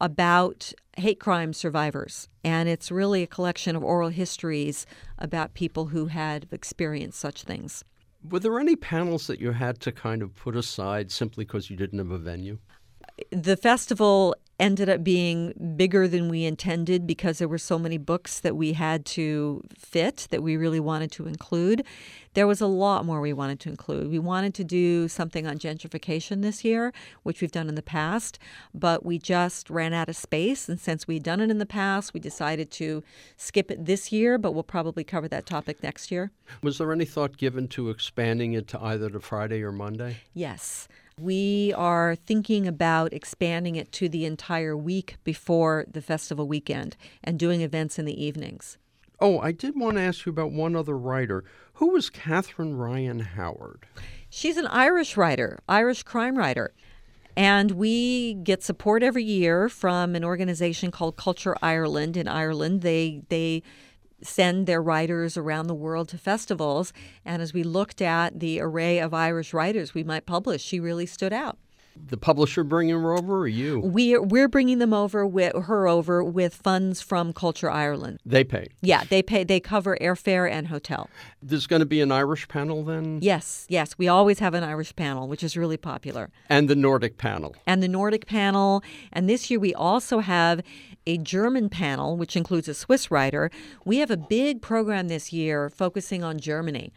about 0.00 0.72
hate 0.96 1.20
crime 1.20 1.52
survivors. 1.52 2.28
And 2.42 2.68
it's 2.68 2.90
really 2.90 3.22
a 3.22 3.26
collection 3.26 3.76
of 3.76 3.84
oral 3.84 4.08
histories 4.08 4.86
about 5.18 5.54
people 5.54 5.86
who 5.86 6.06
had 6.06 6.46
experienced 6.50 7.18
such 7.18 7.42
things. 7.42 7.84
Were 8.28 8.40
there 8.40 8.58
any 8.58 8.76
panels 8.76 9.26
that 9.26 9.40
you 9.40 9.52
had 9.52 9.80
to 9.80 9.92
kind 9.92 10.22
of 10.22 10.34
put 10.34 10.56
aside 10.56 11.12
simply 11.12 11.44
because 11.44 11.70
you 11.70 11.76
didn't 11.76 11.98
have 11.98 12.10
a 12.10 12.18
venue? 12.18 12.58
The 13.30 13.56
festival 13.56 14.34
ended 14.58 14.88
up 14.88 15.04
being 15.04 15.74
bigger 15.76 16.08
than 16.08 16.28
we 16.28 16.44
intended 16.44 17.06
because 17.06 17.38
there 17.38 17.48
were 17.48 17.58
so 17.58 17.78
many 17.78 17.98
books 17.98 18.40
that 18.40 18.56
we 18.56 18.72
had 18.72 19.04
to 19.04 19.62
fit 19.78 20.26
that 20.30 20.42
we 20.42 20.56
really 20.56 20.80
wanted 20.80 21.12
to 21.12 21.26
include. 21.26 21.84
There 22.32 22.46
was 22.46 22.60
a 22.60 22.66
lot 22.66 23.04
more 23.04 23.20
we 23.20 23.32
wanted 23.32 23.60
to 23.60 23.68
include. 23.68 24.10
We 24.10 24.18
wanted 24.18 24.54
to 24.54 24.64
do 24.64 25.08
something 25.08 25.46
on 25.46 25.58
gentrification 25.58 26.42
this 26.42 26.64
year, 26.64 26.92
which 27.22 27.40
we've 27.40 27.52
done 27.52 27.68
in 27.68 27.74
the 27.74 27.82
past, 27.82 28.38
but 28.74 29.04
we 29.04 29.18
just 29.18 29.68
ran 29.68 29.92
out 29.92 30.08
of 30.08 30.16
space. 30.16 30.68
And 30.68 30.80
since 30.80 31.06
we'd 31.06 31.22
done 31.22 31.40
it 31.40 31.50
in 31.50 31.58
the 31.58 31.66
past, 31.66 32.14
we 32.14 32.20
decided 32.20 32.70
to 32.72 33.02
skip 33.36 33.70
it 33.70 33.84
this 33.84 34.10
year, 34.12 34.38
but 34.38 34.52
we'll 34.52 34.62
probably 34.62 35.04
cover 35.04 35.28
that 35.28 35.46
topic 35.46 35.82
next 35.82 36.10
year. 36.10 36.30
Was 36.62 36.78
there 36.78 36.92
any 36.92 37.04
thought 37.04 37.36
given 37.36 37.68
to 37.68 37.90
expanding 37.90 38.54
it 38.54 38.68
to 38.68 38.82
either 38.82 39.08
the 39.08 39.20
Friday 39.20 39.62
or 39.62 39.72
Monday? 39.72 40.18
Yes. 40.34 40.88
We 41.18 41.72
are 41.72 42.14
thinking 42.14 42.68
about 42.68 43.14
expanding 43.14 43.76
it 43.76 43.90
to 43.92 44.06
the 44.06 44.26
entire 44.26 44.76
week 44.76 45.16
before 45.24 45.86
the 45.90 46.02
festival 46.02 46.46
weekend 46.46 46.94
and 47.24 47.38
doing 47.38 47.62
events 47.62 47.98
in 47.98 48.04
the 48.04 48.22
evenings. 48.22 48.76
Oh, 49.18 49.38
I 49.38 49.52
did 49.52 49.80
want 49.80 49.96
to 49.96 50.02
ask 50.02 50.26
you 50.26 50.30
about 50.30 50.52
one 50.52 50.76
other 50.76 50.94
writer. 50.94 51.42
Who 51.74 51.92
was 51.92 52.10
Catherine 52.10 52.76
Ryan 52.76 53.20
Howard? 53.20 53.86
She's 54.28 54.58
an 54.58 54.66
Irish 54.66 55.16
writer, 55.16 55.58
Irish 55.66 56.02
crime 56.02 56.36
writer. 56.36 56.74
And 57.34 57.70
we 57.70 58.34
get 58.34 58.62
support 58.62 59.02
every 59.02 59.24
year 59.24 59.70
from 59.70 60.16
an 60.16 60.24
organization 60.24 60.90
called 60.90 61.16
Culture 61.16 61.56
Ireland 61.62 62.18
in 62.18 62.28
Ireland. 62.28 62.82
They 62.82 63.22
they 63.30 63.62
send 64.22 64.66
their 64.66 64.82
writers 64.82 65.36
around 65.36 65.66
the 65.66 65.74
world 65.74 66.08
to 66.08 66.18
festivals. 66.18 66.92
And 67.24 67.42
as 67.42 67.52
we 67.52 67.62
looked 67.62 68.00
at 68.00 68.40
the 68.40 68.60
array 68.60 68.98
of 68.98 69.12
Irish 69.14 69.52
writers 69.52 69.94
we 69.94 70.04
might 70.04 70.26
publish, 70.26 70.62
she 70.62 70.80
really 70.80 71.06
stood 71.06 71.32
out. 71.32 71.58
The 72.08 72.16
publisher 72.16 72.62
bringing 72.64 72.94
her 72.94 73.12
over, 73.12 73.40
or 73.40 73.48
you? 73.48 73.80
We 73.80 74.16
we're 74.18 74.48
bringing 74.48 74.78
them 74.78 74.92
over 74.92 75.26
with 75.26 75.54
her 75.64 75.88
over 75.88 76.22
with 76.22 76.54
funds 76.54 77.00
from 77.00 77.32
Culture 77.32 77.70
Ireland. 77.70 78.20
They 78.24 78.44
pay. 78.44 78.68
Yeah, 78.80 79.04
they 79.04 79.22
pay. 79.22 79.44
They 79.44 79.60
cover 79.60 79.96
airfare 80.00 80.50
and 80.50 80.68
hotel. 80.68 81.10
There's 81.42 81.66
going 81.66 81.80
to 81.80 81.86
be 81.86 82.00
an 82.00 82.12
Irish 82.12 82.48
panel 82.48 82.84
then. 82.84 83.18
Yes, 83.22 83.66
yes. 83.68 83.98
We 83.98 84.08
always 84.08 84.38
have 84.38 84.54
an 84.54 84.62
Irish 84.62 84.94
panel, 84.94 85.28
which 85.28 85.42
is 85.42 85.56
really 85.56 85.76
popular. 85.76 86.30
And 86.48 86.68
the 86.68 86.76
Nordic 86.76 87.18
panel. 87.18 87.54
And 87.66 87.82
the 87.82 87.88
Nordic 87.88 88.26
panel. 88.26 88.82
And 89.12 89.28
this 89.28 89.50
year 89.50 89.58
we 89.58 89.74
also 89.74 90.20
have 90.20 90.62
a 91.06 91.18
German 91.18 91.68
panel, 91.68 92.16
which 92.16 92.36
includes 92.36 92.68
a 92.68 92.74
Swiss 92.74 93.10
writer. 93.10 93.50
We 93.84 93.98
have 93.98 94.10
a 94.10 94.16
big 94.16 94.60
program 94.60 95.08
this 95.08 95.32
year 95.32 95.70
focusing 95.70 96.24
on 96.24 96.38
Germany. 96.38 96.92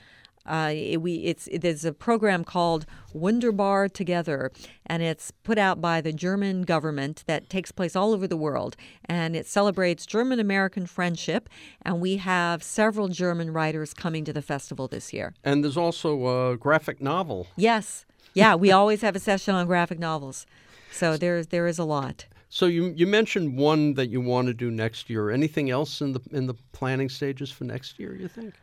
Uh, 0.50 0.72
it, 0.74 0.98
we 1.02 1.16
it's 1.18 1.48
it, 1.48 1.60
there's 1.60 1.86
a 1.86 1.94
program 1.94 2.44
called 2.44 2.86
Wunderbar 3.14 3.88
Together, 3.88 4.52
and 4.86 5.04
it's 5.04 5.32
put 5.32 5.58
out 5.58 5.80
by 5.80 6.02
the 6.02 6.12
German 6.12 6.64
government 6.64 7.24
that 7.28 7.50
takes 7.50 7.72
place 7.72 7.96
all 7.96 8.14
over 8.14 8.28
the 8.28 8.36
world, 8.38 8.76
and 9.06 9.36
it 9.36 9.46
celebrates 9.46 10.06
German 10.08 10.40
American 10.40 10.88
friendship. 10.88 11.50
And 11.84 12.02
we 12.02 12.18
have 12.18 12.64
several 12.64 13.08
German 13.08 13.52
writers 13.52 13.94
coming 13.94 14.26
to 14.26 14.34
the 14.34 14.42
festival 14.42 14.88
this 14.88 15.14
year. 15.14 15.36
And 15.44 15.64
there's 15.64 15.78
also 15.78 16.52
a 16.52 16.58
graphic 16.58 17.00
novel. 17.00 17.48
Yes, 17.56 18.06
yeah, 18.34 18.56
we 18.56 18.72
always 18.72 19.02
have 19.02 19.16
a 19.16 19.20
session 19.20 19.54
on 19.54 19.68
graphic 19.68 20.00
novels, 20.00 20.48
so 20.92 21.16
there 21.16 21.44
there 21.44 21.68
is 21.68 21.78
a 21.78 21.86
lot. 21.86 22.26
So 22.50 22.66
you 22.66 22.94
you 22.96 23.06
mentioned 23.06 23.56
one 23.56 23.94
that 23.94 24.10
you 24.10 24.20
want 24.20 24.48
to 24.48 24.54
do 24.56 24.72
next 24.72 25.10
year. 25.10 25.30
Anything 25.30 25.70
else 25.70 26.02
in 26.02 26.14
the 26.14 26.22
in 26.32 26.48
the 26.48 26.56
planning 26.72 27.10
stages 27.10 27.52
for 27.52 27.66
next 27.66 28.00
year? 28.00 28.16
You 28.16 28.28
think? 28.28 28.56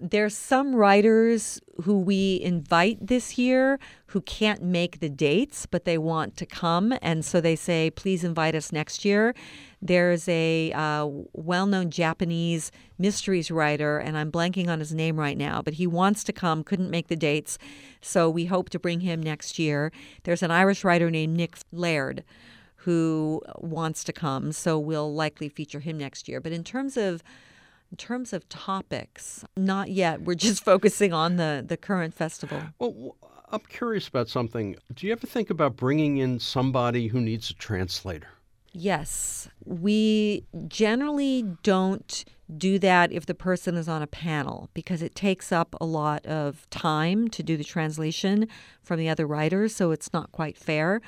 There's 0.00 0.36
some 0.36 0.74
writers 0.74 1.60
who 1.82 1.98
we 1.98 2.40
invite 2.42 3.06
this 3.06 3.36
year 3.36 3.78
who 4.06 4.20
can't 4.22 4.62
make 4.62 5.00
the 5.00 5.08
dates, 5.08 5.66
but 5.66 5.84
they 5.84 5.98
want 5.98 6.36
to 6.38 6.46
come. 6.46 6.94
And 7.02 7.24
so 7.24 7.40
they 7.40 7.54
say, 7.54 7.90
please 7.90 8.24
invite 8.24 8.54
us 8.54 8.72
next 8.72 9.04
year. 9.04 9.34
There's 9.82 10.28
a 10.28 10.72
uh, 10.72 11.08
well 11.32 11.66
known 11.66 11.90
Japanese 11.90 12.72
mysteries 12.98 13.50
writer, 13.50 13.98
and 13.98 14.16
I'm 14.16 14.32
blanking 14.32 14.68
on 14.68 14.78
his 14.78 14.94
name 14.94 15.18
right 15.18 15.36
now, 15.36 15.62
but 15.62 15.74
he 15.74 15.86
wants 15.86 16.24
to 16.24 16.32
come, 16.32 16.64
couldn't 16.64 16.90
make 16.90 17.08
the 17.08 17.16
dates. 17.16 17.58
So 18.00 18.28
we 18.30 18.46
hope 18.46 18.70
to 18.70 18.78
bring 18.78 19.00
him 19.00 19.22
next 19.22 19.58
year. 19.58 19.92
There's 20.24 20.42
an 20.42 20.50
Irish 20.50 20.82
writer 20.82 21.10
named 21.10 21.36
Nick 21.36 21.58
Laird 21.72 22.24
who 22.84 23.42
wants 23.58 24.02
to 24.04 24.12
come, 24.12 24.52
so 24.52 24.78
we'll 24.78 25.12
likely 25.12 25.50
feature 25.50 25.80
him 25.80 25.98
next 25.98 26.28
year. 26.28 26.40
But 26.40 26.52
in 26.52 26.64
terms 26.64 26.96
of 26.96 27.22
in 27.90 27.96
terms 27.96 28.32
of 28.32 28.48
topics, 28.48 29.44
not 29.56 29.90
yet. 29.90 30.22
We're 30.22 30.34
just 30.34 30.64
focusing 30.72 31.12
on 31.12 31.36
the, 31.36 31.64
the 31.66 31.76
current 31.76 32.14
festival. 32.14 32.62
Well, 32.78 33.16
I'm 33.50 33.60
curious 33.68 34.06
about 34.08 34.28
something. 34.28 34.76
Do 34.94 35.06
you 35.06 35.12
ever 35.12 35.26
think 35.26 35.50
about 35.50 35.76
bringing 35.76 36.18
in 36.18 36.38
somebody 36.38 37.08
who 37.08 37.20
needs 37.20 37.50
a 37.50 37.54
translator? 37.54 38.28
Yes. 38.72 39.48
We 39.64 40.44
generally 40.68 41.56
don't 41.62 42.24
do 42.56 42.78
that 42.78 43.12
if 43.12 43.26
the 43.26 43.34
person 43.34 43.76
is 43.76 43.88
on 43.88 44.02
a 44.02 44.06
panel 44.06 44.70
because 44.74 45.02
it 45.02 45.14
takes 45.14 45.52
up 45.52 45.74
a 45.80 45.84
lot 45.84 46.24
of 46.26 46.68
time 46.70 47.28
to 47.28 47.42
do 47.42 47.56
the 47.56 47.64
translation 47.64 48.48
from 48.82 48.98
the 48.98 49.08
other 49.08 49.26
writers, 49.26 49.74
so 49.74 49.90
it's 49.90 50.12
not 50.12 50.30
quite 50.32 50.56
fair. 50.56 51.00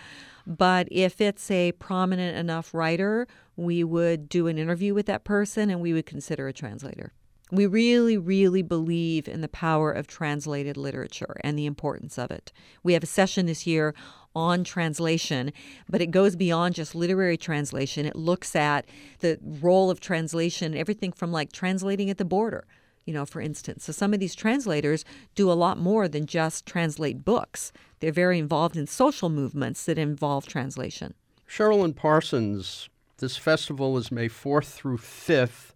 But 0.46 0.88
if 0.90 1.20
it's 1.20 1.50
a 1.50 1.72
prominent 1.72 2.36
enough 2.36 2.74
writer, 2.74 3.28
we 3.56 3.84
would 3.84 4.28
do 4.28 4.46
an 4.46 4.58
interview 4.58 4.94
with 4.94 5.06
that 5.06 5.24
person 5.24 5.70
and 5.70 5.80
we 5.80 5.92
would 5.92 6.06
consider 6.06 6.48
a 6.48 6.52
translator. 6.52 7.12
We 7.50 7.66
really, 7.66 8.16
really 8.16 8.62
believe 8.62 9.28
in 9.28 9.42
the 9.42 9.48
power 9.48 9.92
of 9.92 10.06
translated 10.06 10.78
literature 10.78 11.36
and 11.44 11.58
the 11.58 11.66
importance 11.66 12.16
of 12.18 12.30
it. 12.30 12.50
We 12.82 12.94
have 12.94 13.02
a 13.02 13.06
session 13.06 13.44
this 13.44 13.66
year 13.66 13.94
on 14.34 14.64
translation, 14.64 15.52
but 15.86 16.00
it 16.00 16.10
goes 16.10 16.34
beyond 16.34 16.74
just 16.74 16.94
literary 16.94 17.36
translation. 17.36 18.06
It 18.06 18.16
looks 18.16 18.56
at 18.56 18.86
the 19.18 19.38
role 19.42 19.90
of 19.90 20.00
translation, 20.00 20.74
everything 20.74 21.12
from 21.12 21.30
like 21.30 21.52
translating 21.52 22.08
at 22.08 22.16
the 22.16 22.24
border, 22.24 22.64
you 23.04 23.12
know, 23.12 23.26
for 23.26 23.42
instance. 23.42 23.84
So 23.84 23.92
some 23.92 24.14
of 24.14 24.20
these 24.20 24.34
translators 24.34 25.04
do 25.34 25.50
a 25.50 25.52
lot 25.52 25.76
more 25.76 26.08
than 26.08 26.24
just 26.24 26.64
translate 26.64 27.22
books. 27.22 27.70
They're 28.00 28.12
very 28.12 28.38
involved 28.38 28.78
in 28.78 28.86
social 28.86 29.28
movements 29.28 29.84
that 29.84 29.98
involve 29.98 30.46
translation. 30.46 31.12
Cherilyn 31.46 31.94
Parsons, 31.94 32.88
this 33.22 33.36
festival 33.36 33.96
is 33.96 34.10
May 34.10 34.28
4th 34.28 34.66
through 34.66 34.98
5th. 34.98 35.70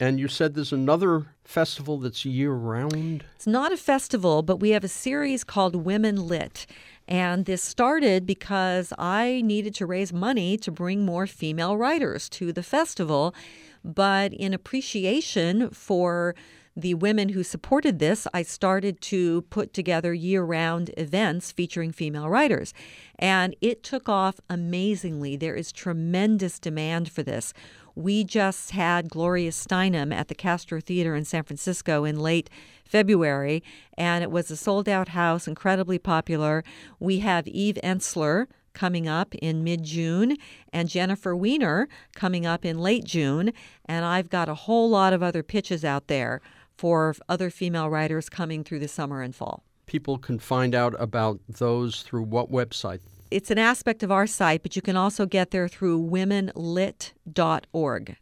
And 0.00 0.18
you 0.18 0.26
said 0.26 0.54
there's 0.54 0.72
another 0.72 1.26
festival 1.44 1.98
that's 1.98 2.24
year 2.24 2.50
round? 2.50 3.24
It's 3.36 3.46
not 3.46 3.72
a 3.72 3.76
festival, 3.76 4.42
but 4.42 4.56
we 4.56 4.70
have 4.70 4.82
a 4.82 4.88
series 4.88 5.44
called 5.44 5.76
Women 5.76 6.26
Lit. 6.26 6.66
And 7.06 7.44
this 7.44 7.62
started 7.62 8.26
because 8.26 8.92
I 8.98 9.40
needed 9.44 9.72
to 9.76 9.86
raise 9.86 10.12
money 10.12 10.56
to 10.58 10.72
bring 10.72 11.06
more 11.06 11.28
female 11.28 11.76
writers 11.76 12.28
to 12.30 12.52
the 12.52 12.64
festival. 12.64 13.36
But 13.84 14.32
in 14.32 14.52
appreciation 14.52 15.70
for 15.70 16.34
the 16.76 16.94
women 16.94 17.30
who 17.30 17.42
supported 17.42 17.98
this, 17.98 18.26
I 18.34 18.42
started 18.42 19.00
to 19.02 19.42
put 19.42 19.72
together 19.72 20.12
year 20.12 20.42
round 20.42 20.90
events 20.96 21.52
featuring 21.52 21.92
female 21.92 22.28
writers. 22.28 22.74
And 23.18 23.54
it 23.60 23.82
took 23.82 24.08
off 24.08 24.40
amazingly. 24.50 25.36
There 25.36 25.54
is 25.54 25.70
tremendous 25.70 26.58
demand 26.58 27.10
for 27.10 27.22
this. 27.22 27.52
We 27.94 28.24
just 28.24 28.72
had 28.72 29.08
Gloria 29.08 29.50
Steinem 29.50 30.12
at 30.12 30.26
the 30.26 30.34
Castro 30.34 30.80
Theater 30.80 31.14
in 31.14 31.24
San 31.24 31.44
Francisco 31.44 32.04
in 32.04 32.18
late 32.18 32.50
February, 32.84 33.62
and 33.96 34.24
it 34.24 34.32
was 34.32 34.50
a 34.50 34.56
sold 34.56 34.88
out 34.88 35.10
house, 35.10 35.46
incredibly 35.46 35.98
popular. 35.98 36.64
We 36.98 37.20
have 37.20 37.46
Eve 37.46 37.78
Ensler 37.84 38.46
coming 38.72 39.06
up 39.06 39.34
in 39.36 39.62
mid 39.62 39.84
June, 39.84 40.36
and 40.72 40.88
Jennifer 40.88 41.36
Weiner 41.36 41.88
coming 42.16 42.44
up 42.44 42.64
in 42.64 42.78
late 42.78 43.04
June. 43.04 43.52
And 43.86 44.04
I've 44.04 44.28
got 44.28 44.48
a 44.48 44.54
whole 44.54 44.90
lot 44.90 45.12
of 45.12 45.22
other 45.22 45.44
pitches 45.44 45.84
out 45.84 46.08
there 46.08 46.40
for 46.76 47.14
other 47.28 47.50
female 47.50 47.88
writers 47.88 48.28
coming 48.28 48.64
through 48.64 48.80
the 48.80 48.88
summer 48.88 49.22
and 49.22 49.34
fall. 49.34 49.62
People 49.86 50.18
can 50.18 50.38
find 50.38 50.74
out 50.74 50.94
about 51.00 51.40
those 51.48 52.02
through 52.02 52.22
what 52.22 52.50
website? 52.50 53.00
It's 53.30 53.50
an 53.50 53.58
aspect 53.58 54.02
of 54.02 54.10
our 54.10 54.26
site, 54.26 54.62
but 54.62 54.76
you 54.76 54.82
can 54.82 54.96
also 54.96 55.26
get 55.26 55.50
there 55.50 55.68
through 55.68 56.02
womenlit.org. 56.02 58.16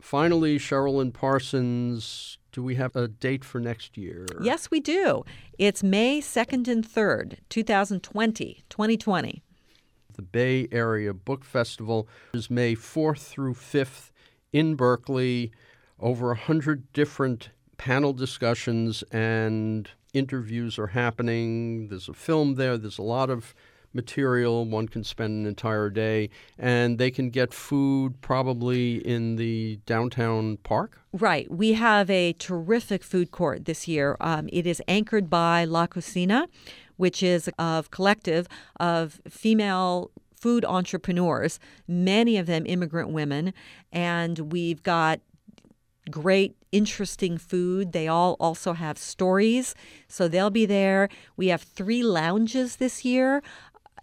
Finally, 0.00 0.58
Cherilyn 0.58 1.12
Parsons, 1.12 2.38
do 2.52 2.62
we 2.62 2.74
have 2.74 2.94
a 2.94 3.08
date 3.08 3.44
for 3.44 3.58
next 3.58 3.96
year? 3.96 4.26
Yes, 4.42 4.70
we 4.70 4.80
do. 4.80 5.24
It's 5.58 5.82
May 5.82 6.20
2nd 6.20 6.68
and 6.68 6.86
3rd, 6.86 7.38
2020, 7.48 8.64
2020. 8.68 9.42
The 10.14 10.22
Bay 10.22 10.68
Area 10.70 11.14
Book 11.14 11.44
Festival 11.44 12.06
is 12.34 12.50
May 12.50 12.76
4th 12.76 13.26
through 13.26 13.54
5th 13.54 14.10
in 14.52 14.76
Berkeley. 14.76 15.50
Over 15.98 16.28
100 16.28 16.92
different 16.92 17.48
panel 17.76 18.12
discussions 18.12 19.02
and 19.10 19.88
interviews 20.12 20.78
are 20.78 20.88
happening. 20.88 21.88
There's 21.88 22.08
a 22.08 22.14
film 22.14 22.54
there, 22.54 22.78
there's 22.78 22.98
a 22.98 23.02
lot 23.02 23.30
of 23.30 23.54
material. 23.94 24.64
One 24.64 24.88
can 24.88 25.04
spend 25.04 25.40
an 25.40 25.46
entire 25.46 25.88
day, 25.88 26.30
and 26.58 26.98
they 26.98 27.10
can 27.10 27.30
get 27.30 27.54
food 27.54 28.20
probably 28.20 28.96
in 28.96 29.36
the 29.36 29.78
downtown 29.86 30.56
park. 30.58 31.00
Right. 31.12 31.50
We 31.50 31.74
have 31.74 32.10
a 32.10 32.32
terrific 32.34 33.04
food 33.04 33.30
court 33.30 33.66
this 33.66 33.86
year. 33.86 34.16
Um, 34.20 34.48
it 34.52 34.66
is 34.66 34.82
anchored 34.88 35.30
by 35.30 35.64
La 35.64 35.86
Cocina, 35.86 36.48
which 36.96 37.22
is 37.22 37.48
a 37.58 37.84
collective 37.90 38.48
of 38.80 39.20
female 39.28 40.10
food 40.34 40.64
entrepreneurs, 40.64 41.58
many 41.88 42.36
of 42.36 42.46
them 42.46 42.66
immigrant 42.66 43.10
women, 43.10 43.54
and 43.92 44.52
we've 44.52 44.82
got 44.82 45.20
great, 46.10 46.54
interesting 46.74 47.38
food. 47.38 47.92
They 47.92 48.08
all 48.08 48.36
also 48.40 48.72
have 48.72 48.98
stories, 48.98 49.74
so 50.08 50.26
they'll 50.26 50.50
be 50.50 50.66
there. 50.66 51.08
We 51.36 51.46
have 51.48 51.62
three 51.62 52.02
lounges 52.02 52.76
this 52.76 53.04
year. 53.04 53.42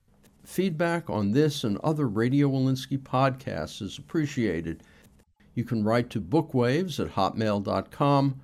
Feedback 0.45 1.09
on 1.09 1.31
this 1.31 1.63
and 1.63 1.77
other 1.77 2.07
Radio 2.07 2.49
Wolinsky 2.49 2.97
podcasts 2.97 3.81
is 3.81 3.97
appreciated. 3.97 4.83
You 5.55 5.63
can 5.63 5.83
write 5.83 6.09
to 6.11 6.21
bookwaves 6.21 6.99
at 6.99 7.13
hotmail.com. 7.13 8.41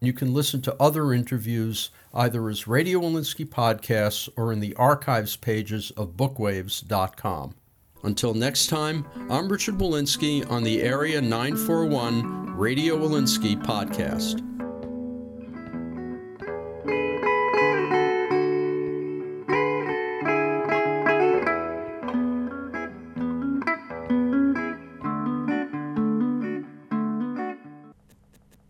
You 0.00 0.12
can 0.12 0.34
listen 0.34 0.60
to 0.62 0.76
other 0.80 1.12
interviews 1.12 1.90
either 2.12 2.48
as 2.48 2.66
Radio 2.66 3.00
Wolinsky 3.00 3.46
podcasts 3.46 4.28
or 4.36 4.52
in 4.52 4.60
the 4.60 4.74
archives 4.74 5.36
pages 5.36 5.90
of 5.92 6.16
bookwaves.com. 6.16 7.54
Until 8.02 8.34
next 8.34 8.66
time, 8.66 9.06
I'm 9.30 9.48
Richard 9.48 9.76
Wolinsky 9.76 10.48
on 10.50 10.62
the 10.62 10.82
Area 10.82 11.22
941 11.22 12.54
Radio 12.54 12.98
Wolinsky 12.98 13.60
podcast. 13.62 14.42